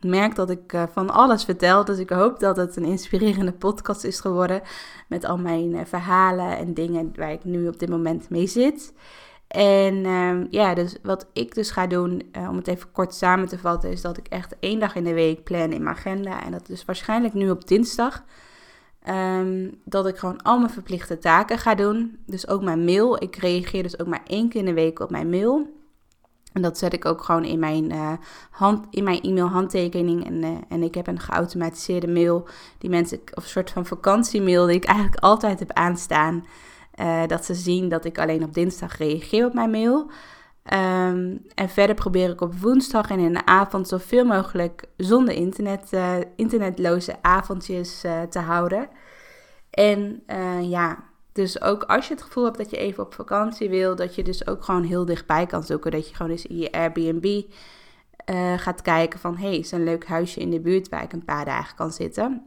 merk 0.00 0.34
dat 0.34 0.50
ik 0.50 0.72
uh, 0.72 0.82
van 0.92 1.10
alles 1.10 1.44
vertel, 1.44 1.84
dus 1.84 1.98
ik 1.98 2.10
hoop 2.10 2.40
dat 2.40 2.56
het 2.56 2.76
een 2.76 2.84
inspirerende 2.84 3.52
podcast 3.52 4.04
is 4.04 4.20
geworden 4.20 4.62
met 5.08 5.24
al 5.24 5.38
mijn 5.38 5.74
eh, 5.74 5.84
verhalen 5.84 6.56
en 6.56 6.74
dingen 6.74 7.12
waar 7.16 7.32
ik 7.32 7.44
nu 7.44 7.68
op 7.68 7.78
dit 7.78 7.88
moment 7.88 8.30
mee 8.30 8.46
zit. 8.46 8.92
En 9.50 10.06
um, 10.06 10.46
ja, 10.50 10.74
dus 10.74 10.96
wat 11.02 11.26
ik 11.32 11.54
dus 11.54 11.70
ga 11.70 11.86
doen, 11.86 12.22
uh, 12.36 12.48
om 12.48 12.56
het 12.56 12.68
even 12.68 12.92
kort 12.92 13.14
samen 13.14 13.48
te 13.48 13.58
vatten, 13.58 13.90
is 13.90 14.00
dat 14.00 14.16
ik 14.16 14.26
echt 14.28 14.56
één 14.60 14.80
dag 14.80 14.94
in 14.94 15.04
de 15.04 15.14
week 15.14 15.44
plan 15.44 15.72
in 15.72 15.82
mijn 15.82 15.96
agenda. 15.96 16.44
En 16.44 16.52
dat 16.52 16.68
is 16.68 16.84
waarschijnlijk 16.84 17.34
nu 17.34 17.50
op 17.50 17.66
dinsdag. 17.66 18.24
Um, 19.08 19.80
dat 19.84 20.06
ik 20.06 20.16
gewoon 20.16 20.42
al 20.42 20.58
mijn 20.58 20.70
verplichte 20.70 21.18
taken 21.18 21.58
ga 21.58 21.74
doen. 21.74 22.18
Dus 22.26 22.48
ook 22.48 22.62
mijn 22.62 22.84
mail. 22.84 23.22
Ik 23.22 23.36
reageer 23.36 23.82
dus 23.82 23.98
ook 23.98 24.06
maar 24.06 24.22
één 24.26 24.48
keer 24.48 24.60
in 24.60 24.66
de 24.66 24.72
week 24.72 25.00
op 25.00 25.10
mijn 25.10 25.30
mail. 25.30 25.78
En 26.52 26.62
dat 26.62 26.78
zet 26.78 26.92
ik 26.92 27.04
ook 27.04 27.22
gewoon 27.22 27.44
in 27.44 27.58
mijn, 27.58 27.92
uh, 27.92 28.12
hand, 28.50 28.86
in 28.90 29.04
mijn 29.04 29.20
e-mail 29.20 29.46
handtekening. 29.48 30.26
En, 30.26 30.44
uh, 30.44 30.56
en 30.68 30.82
ik 30.82 30.94
heb 30.94 31.06
een 31.06 31.20
geautomatiseerde 31.20 32.08
mail. 32.08 32.48
Die 32.78 32.90
mensen, 32.90 33.20
of 33.34 33.42
een 33.42 33.50
soort 33.50 33.70
van 33.70 33.86
vakantiemail 33.86 34.66
die 34.66 34.76
ik 34.76 34.84
eigenlijk 34.84 35.22
altijd 35.22 35.58
heb 35.58 35.72
aanstaan. 35.72 36.44
Uh, 37.00 37.26
dat 37.26 37.44
ze 37.44 37.54
zien 37.54 37.88
dat 37.88 38.04
ik 38.04 38.18
alleen 38.18 38.44
op 38.44 38.54
dinsdag 38.54 38.96
reageer 38.96 39.46
op 39.46 39.54
mijn 39.54 39.70
mail. 39.70 40.10
Um, 40.72 41.42
en 41.54 41.68
verder 41.68 41.94
probeer 41.94 42.30
ik 42.30 42.40
op 42.40 42.54
woensdag 42.54 43.10
en 43.10 43.18
in 43.18 43.32
de 43.32 43.46
avond 43.46 43.88
zoveel 43.88 44.24
mogelijk 44.24 44.84
zonder 44.96 45.34
internet, 45.34 45.92
uh, 45.92 46.14
internetloze 46.36 47.22
avondjes 47.22 48.04
uh, 48.04 48.22
te 48.22 48.38
houden. 48.38 48.88
En 49.70 50.22
ja, 50.62 51.04
dus 51.32 51.62
ook 51.62 51.82
als 51.82 52.08
je 52.08 52.14
het 52.14 52.22
gevoel 52.22 52.44
hebt 52.44 52.58
dat 52.58 52.70
je 52.70 52.76
even 52.76 53.04
op 53.04 53.14
vakantie 53.14 53.68
wil, 53.68 53.96
dat 53.96 54.14
je 54.14 54.22
dus 54.22 54.46
ook 54.46 54.64
gewoon 54.64 54.84
heel 54.84 55.04
dichtbij 55.04 55.46
kan 55.46 55.62
zoeken. 55.62 55.90
Dat 55.90 56.08
je 56.08 56.14
gewoon 56.14 56.32
eens 56.32 56.46
in 56.46 56.58
je 56.58 56.72
Airbnb 56.72 57.42
gaat 58.56 58.82
kijken 58.82 59.20
van, 59.20 59.36
hé, 59.36 59.48
hey, 59.48 59.58
is 59.58 59.72
een 59.72 59.84
leuk 59.84 60.06
huisje 60.06 60.40
in 60.40 60.50
de 60.50 60.60
buurt 60.60 60.88
waar 60.88 61.02
ik 61.02 61.12
een 61.12 61.24
paar 61.24 61.44
dagen 61.44 61.76
kan 61.76 61.92
zitten. 61.92 62.46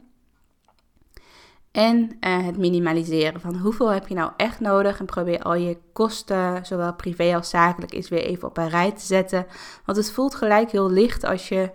En 1.74 2.16
uh, 2.20 2.44
het 2.44 2.56
minimaliseren 2.56 3.40
van 3.40 3.56
hoeveel 3.56 3.92
heb 3.92 4.08
je 4.08 4.14
nou 4.14 4.32
echt 4.36 4.60
nodig. 4.60 4.98
En 4.98 5.06
probeer 5.06 5.42
al 5.42 5.54
je 5.54 5.78
kosten, 5.92 6.66
zowel 6.66 6.94
privé 6.94 7.34
als 7.34 7.50
zakelijk, 7.50 7.92
eens 7.92 8.08
weer 8.08 8.22
even 8.24 8.48
op 8.48 8.56
een 8.56 8.68
rij 8.68 8.92
te 8.92 9.04
zetten. 9.04 9.46
Want 9.84 9.98
het 9.98 10.12
voelt 10.12 10.34
gelijk 10.34 10.70
heel 10.70 10.90
licht 10.90 11.24
als 11.24 11.48
je 11.48 11.70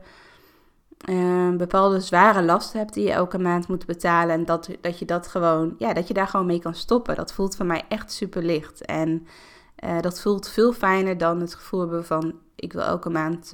uh, 1.09 1.55
bepaalde 1.55 1.99
zware 1.99 2.43
lasten 2.43 2.79
hebt 2.79 2.93
die 2.93 3.03
je 3.03 3.12
elke 3.12 3.39
maand 3.39 3.67
moet 3.67 3.85
betalen. 3.85 4.35
En 4.35 4.45
dat, 4.45 4.69
dat 4.81 4.99
je 4.99 5.05
dat 5.05 5.27
gewoon, 5.27 5.75
ja, 5.77 5.93
dat 5.93 6.07
je 6.07 6.13
daar 6.13 6.27
gewoon 6.27 6.45
mee 6.45 6.59
kan 6.59 6.75
stoppen. 6.75 7.15
Dat 7.15 7.33
voelt 7.33 7.55
voor 7.55 7.65
mij 7.65 7.83
echt 7.88 8.12
super 8.12 8.43
licht. 8.43 8.85
En 8.85 9.27
uh, 9.83 10.01
dat 10.01 10.21
voelt 10.21 10.49
veel 10.49 10.73
fijner 10.73 11.17
dan 11.17 11.41
het 11.41 11.55
gevoel 11.55 11.79
hebben 11.79 12.05
van 12.05 12.33
ik 12.55 12.73
wil 12.73 12.83
elke 12.83 13.09
maand 13.09 13.53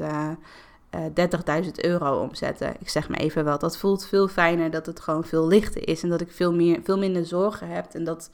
30.000 1.64 1.72
euro 1.76 2.22
omzetten. 2.22 2.74
Ik 2.80 2.90
zeg 2.90 3.10
maar 3.10 3.20
even 3.20 3.44
wel. 3.44 3.60
Dat 3.60 3.78
voelt 3.78 4.06
veel 4.06 4.28
fijner 4.28 4.72
dat 4.72 4.86
het 4.86 5.00
gewoon 5.00 5.24
veel 5.24 5.48
lichter 5.48 5.88
is 5.88 6.04
en 6.04 6.10
dat 6.10 6.22
ik 6.22 6.32
veel, 6.32 6.54
meer, 6.54 6.80
veel 6.84 6.98
minder 6.98 7.26
zorgen 7.26 7.68
heb. 7.68 7.94
En 7.94 8.04
dat 8.04 8.30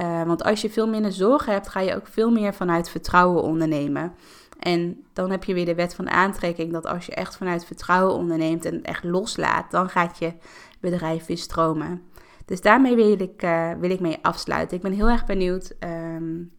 Uh, 0.00 0.22
want 0.22 0.44
als 0.44 0.60
je 0.60 0.70
veel 0.70 0.88
minder 0.88 1.12
zorgen 1.12 1.52
hebt, 1.52 1.68
ga 1.68 1.80
je 1.80 1.94
ook 1.94 2.06
veel 2.06 2.30
meer 2.30 2.54
vanuit 2.54 2.90
vertrouwen 2.90 3.42
ondernemen. 3.42 4.14
En 4.58 5.04
dan 5.12 5.30
heb 5.30 5.44
je 5.44 5.54
weer 5.54 5.64
de 5.64 5.74
wet 5.74 5.94
van 5.94 6.10
aantrekking 6.10 6.72
dat 6.72 6.86
als 6.86 7.06
je 7.06 7.14
echt 7.14 7.36
vanuit 7.36 7.64
vertrouwen 7.64 8.14
onderneemt 8.14 8.64
en 8.64 8.74
het 8.74 8.84
echt 8.84 9.04
loslaat, 9.04 9.70
dan 9.70 9.88
gaat 9.88 10.18
je 10.18 10.32
bedrijf 10.80 11.26
weer 11.26 11.38
stromen. 11.38 12.02
Dus 12.44 12.60
daarmee 12.60 12.94
wil 12.94 13.20
ik, 13.20 13.42
uh, 13.42 13.72
wil 13.72 13.90
ik 13.90 14.00
mee 14.00 14.18
afsluiten. 14.22 14.76
Ik 14.76 14.82
ben 14.82 14.92
heel 14.92 15.08
erg 15.08 15.26
benieuwd 15.26 15.74
um, 15.80 16.50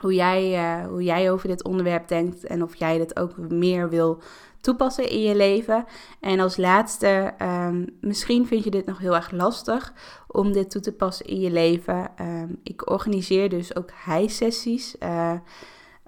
hoe, 0.00 0.14
jij, 0.14 0.52
uh, 0.52 0.86
hoe 0.86 1.02
jij 1.02 1.30
over 1.30 1.48
dit 1.48 1.64
onderwerp 1.64 2.08
denkt 2.08 2.44
en 2.44 2.62
of 2.62 2.74
jij 2.74 2.98
dit 2.98 3.18
ook 3.18 3.36
meer 3.36 3.88
wil 3.88 4.22
toepassen 4.60 5.08
in 5.08 5.20
je 5.20 5.36
leven. 5.36 5.84
En 6.20 6.40
als 6.40 6.56
laatste, 6.56 7.34
um, 7.42 7.86
misschien 8.00 8.46
vind 8.46 8.64
je 8.64 8.70
dit 8.70 8.86
nog 8.86 8.98
heel 8.98 9.14
erg 9.14 9.30
lastig 9.30 9.92
om 10.26 10.52
dit 10.52 10.70
toe 10.70 10.80
te 10.80 10.92
passen 10.92 11.26
in 11.26 11.40
je 11.40 11.50
leven. 11.50 12.10
Um, 12.20 12.60
ik 12.62 12.90
organiseer 12.90 13.48
dus 13.48 13.76
ook 13.76 13.90
high-sessies. 14.06 14.96
Uh, 15.02 15.32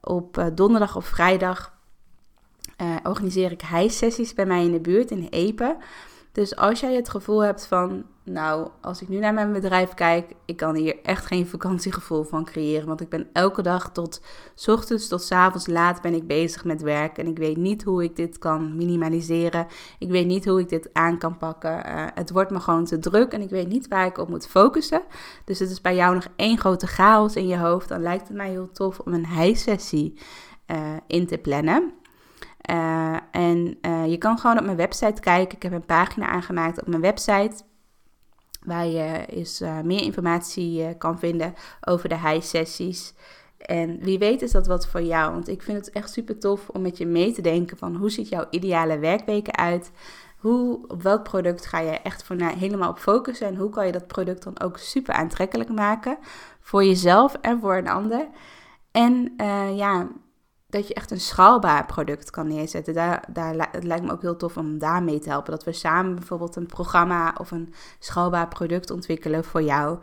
op 0.00 0.38
uh, 0.38 0.46
donderdag 0.54 0.96
of 0.96 1.04
vrijdag 1.04 1.80
organiseer 3.02 3.52
ik 3.52 3.62
high-sessies 3.62 4.34
bij 4.34 4.46
mij 4.46 4.64
in 4.64 4.72
de 4.72 4.80
buurt 4.80 5.10
in 5.10 5.26
Epe. 5.30 5.76
Dus 6.32 6.56
als 6.56 6.80
jij 6.80 6.94
het 6.94 7.08
gevoel 7.08 7.44
hebt 7.44 7.66
van, 7.66 8.04
nou, 8.24 8.68
als 8.80 9.02
ik 9.02 9.08
nu 9.08 9.18
naar 9.18 9.34
mijn 9.34 9.52
bedrijf 9.52 9.94
kijk, 9.94 10.32
ik 10.44 10.56
kan 10.56 10.74
hier 10.74 10.96
echt 11.02 11.26
geen 11.26 11.46
vakantiegevoel 11.46 12.22
van 12.22 12.44
creëren. 12.44 12.86
Want 12.86 13.00
ik 13.00 13.08
ben 13.08 13.28
elke 13.32 13.62
dag 13.62 13.92
tot 13.92 14.22
ochtends 14.66 15.08
tot 15.08 15.30
avonds 15.30 15.66
laat 15.66 16.02
ben 16.02 16.14
ik 16.14 16.26
bezig 16.26 16.64
met 16.64 16.82
werk. 16.82 17.18
En 17.18 17.26
ik 17.26 17.38
weet 17.38 17.56
niet 17.56 17.82
hoe 17.82 18.04
ik 18.04 18.16
dit 18.16 18.38
kan 18.38 18.76
minimaliseren. 18.76 19.66
Ik 19.98 20.10
weet 20.10 20.26
niet 20.26 20.44
hoe 20.44 20.60
ik 20.60 20.68
dit 20.68 20.90
aan 20.92 21.18
kan 21.18 21.36
pakken. 21.36 21.86
Uh, 21.86 22.06
het 22.14 22.30
wordt 22.30 22.50
me 22.50 22.60
gewoon 22.60 22.84
te 22.84 22.98
druk 22.98 23.32
en 23.32 23.40
ik 23.40 23.50
weet 23.50 23.68
niet 23.68 23.88
waar 23.88 24.06
ik 24.06 24.18
op 24.18 24.28
moet 24.28 24.46
focussen. 24.46 25.02
Dus 25.44 25.58
het 25.58 25.70
is 25.70 25.80
bij 25.80 25.94
jou 25.94 26.14
nog 26.14 26.26
één 26.36 26.58
grote 26.58 26.86
chaos 26.86 27.36
in 27.36 27.46
je 27.46 27.58
hoofd. 27.58 27.88
Dan 27.88 28.02
lijkt 28.02 28.28
het 28.28 28.36
mij 28.36 28.50
heel 28.50 28.70
tof 28.72 28.98
om 28.98 29.12
een 29.12 29.26
high-sessie 29.26 30.18
uh, 30.66 30.96
in 31.06 31.26
te 31.26 31.38
plannen. 31.38 31.92
Uh, 32.70 33.16
en 33.30 33.78
uh, 33.82 34.06
je 34.06 34.18
kan 34.18 34.38
gewoon 34.38 34.58
op 34.58 34.64
mijn 34.64 34.76
website 34.76 35.20
kijken. 35.20 35.56
Ik 35.56 35.62
heb 35.62 35.72
een 35.72 35.84
pagina 35.84 36.26
aangemaakt 36.26 36.80
op 36.80 36.86
mijn 36.86 37.00
website. 37.00 37.62
Waar 38.64 38.86
je 38.86 39.26
eens 39.26 39.60
uh, 39.60 39.80
meer 39.80 40.02
informatie 40.02 40.96
kan 40.96 41.18
vinden 41.18 41.54
over 41.80 42.08
de 42.08 42.18
high-sessies. 42.18 43.14
En 43.58 43.98
wie 43.98 44.18
weet 44.18 44.42
is 44.42 44.50
dat 44.50 44.66
wat 44.66 44.86
voor 44.86 45.02
jou. 45.02 45.32
Want 45.32 45.48
ik 45.48 45.62
vind 45.62 45.78
het 45.78 45.90
echt 45.90 46.12
super 46.12 46.38
tof 46.38 46.68
om 46.68 46.82
met 46.82 46.98
je 46.98 47.06
mee 47.06 47.32
te 47.32 47.42
denken 47.42 47.76
van 47.76 47.96
hoe 47.96 48.10
ziet 48.10 48.28
jouw 48.28 48.46
ideale 48.50 48.98
werkweken 48.98 49.56
uit. 49.56 49.90
Hoe, 50.38 50.88
op 50.88 51.02
welk 51.02 51.22
product 51.22 51.66
ga 51.66 51.78
je 51.78 51.90
echt 51.90 52.24
voor 52.24 52.36
helemaal 52.36 52.90
op 52.90 52.98
focussen. 52.98 53.46
En 53.46 53.56
hoe 53.56 53.70
kan 53.70 53.86
je 53.86 53.92
dat 53.92 54.06
product 54.06 54.42
dan 54.42 54.60
ook 54.60 54.78
super 54.78 55.14
aantrekkelijk 55.14 55.70
maken. 55.70 56.18
Voor 56.60 56.84
jezelf 56.84 57.34
en 57.34 57.60
voor 57.60 57.76
een 57.76 57.88
ander. 57.88 58.28
En 58.90 59.34
ja, 59.74 60.08
dat 60.72 60.88
je 60.88 60.94
echt 60.94 61.10
een 61.10 61.20
schaalbaar 61.20 61.86
product 61.86 62.30
kan 62.30 62.46
neerzetten. 62.46 62.94
Daar, 62.94 63.28
daar, 63.32 63.68
het 63.72 63.84
lijkt 63.84 64.04
me 64.04 64.12
ook 64.12 64.22
heel 64.22 64.36
tof 64.36 64.56
om 64.56 64.78
daarmee 64.78 65.18
te 65.18 65.28
helpen. 65.28 65.52
Dat 65.52 65.64
we 65.64 65.72
samen 65.72 66.14
bijvoorbeeld 66.14 66.56
een 66.56 66.66
programma 66.66 67.34
of 67.40 67.50
een 67.50 67.74
schaalbaar 67.98 68.48
product 68.48 68.90
ontwikkelen 68.90 69.44
voor 69.44 69.62
jou. 69.62 69.98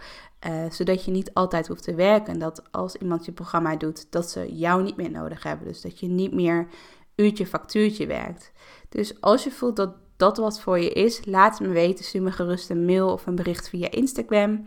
Uh, 0.47 0.69
zodat 0.69 1.05
je 1.05 1.11
niet 1.11 1.33
altijd 1.33 1.67
hoeft 1.67 1.83
te 1.83 1.95
werken. 1.95 2.33
En 2.33 2.39
dat 2.39 2.63
als 2.71 2.95
iemand 2.95 3.25
je 3.25 3.31
programma 3.31 3.75
doet, 3.75 4.11
dat 4.11 4.29
ze 4.29 4.55
jou 4.55 4.83
niet 4.83 4.95
meer 4.95 5.11
nodig 5.11 5.43
hebben. 5.43 5.67
Dus 5.67 5.81
dat 5.81 5.99
je 5.99 6.07
niet 6.07 6.33
meer 6.33 6.67
uurtje 7.15 7.47
factuurtje 7.47 8.07
werkt. 8.07 8.51
Dus 8.89 9.21
als 9.21 9.43
je 9.43 9.51
voelt 9.51 9.75
dat 9.75 9.93
dat 10.17 10.37
wat 10.37 10.59
voor 10.59 10.79
je 10.79 10.89
is, 10.89 11.25
laat 11.25 11.57
het 11.57 11.67
me 11.67 11.73
weten. 11.73 12.05
Stuur 12.05 12.21
me 12.21 12.31
gerust 12.31 12.69
een 12.69 12.85
mail 12.85 13.11
of 13.11 13.25
een 13.25 13.35
bericht 13.35 13.69
via 13.69 13.91
Instagram. 13.91 14.65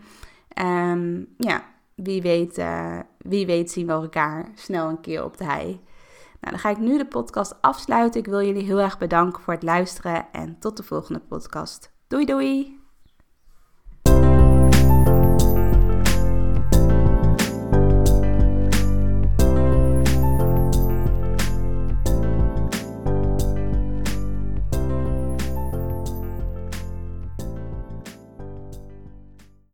Um, 0.61 1.27
ja, 1.37 1.63
wie 1.95 2.21
weet, 2.21 2.57
uh, 2.57 2.99
wie 3.17 3.45
weet 3.45 3.71
zien 3.71 3.85
we 3.85 3.91
elkaar 3.91 4.51
snel 4.55 4.89
een 4.89 5.01
keer 5.01 5.23
op 5.23 5.37
de 5.37 5.43
hei. 5.43 5.81
Nou, 6.43 6.55
dan 6.55 6.59
ga 6.59 6.69
ik 6.69 6.77
nu 6.77 6.97
de 6.97 7.05
podcast 7.05 7.61
afsluiten. 7.61 8.19
Ik 8.19 8.27
wil 8.27 8.41
jullie 8.41 8.63
heel 8.63 8.79
erg 8.79 8.97
bedanken 8.97 9.41
voor 9.41 9.53
het 9.53 9.63
luisteren 9.63 10.31
en 10.31 10.59
tot 10.59 10.77
de 10.77 10.83
volgende 10.83 11.19
podcast. 11.19 11.91
Doei 12.07 12.25
doei! 12.25 12.82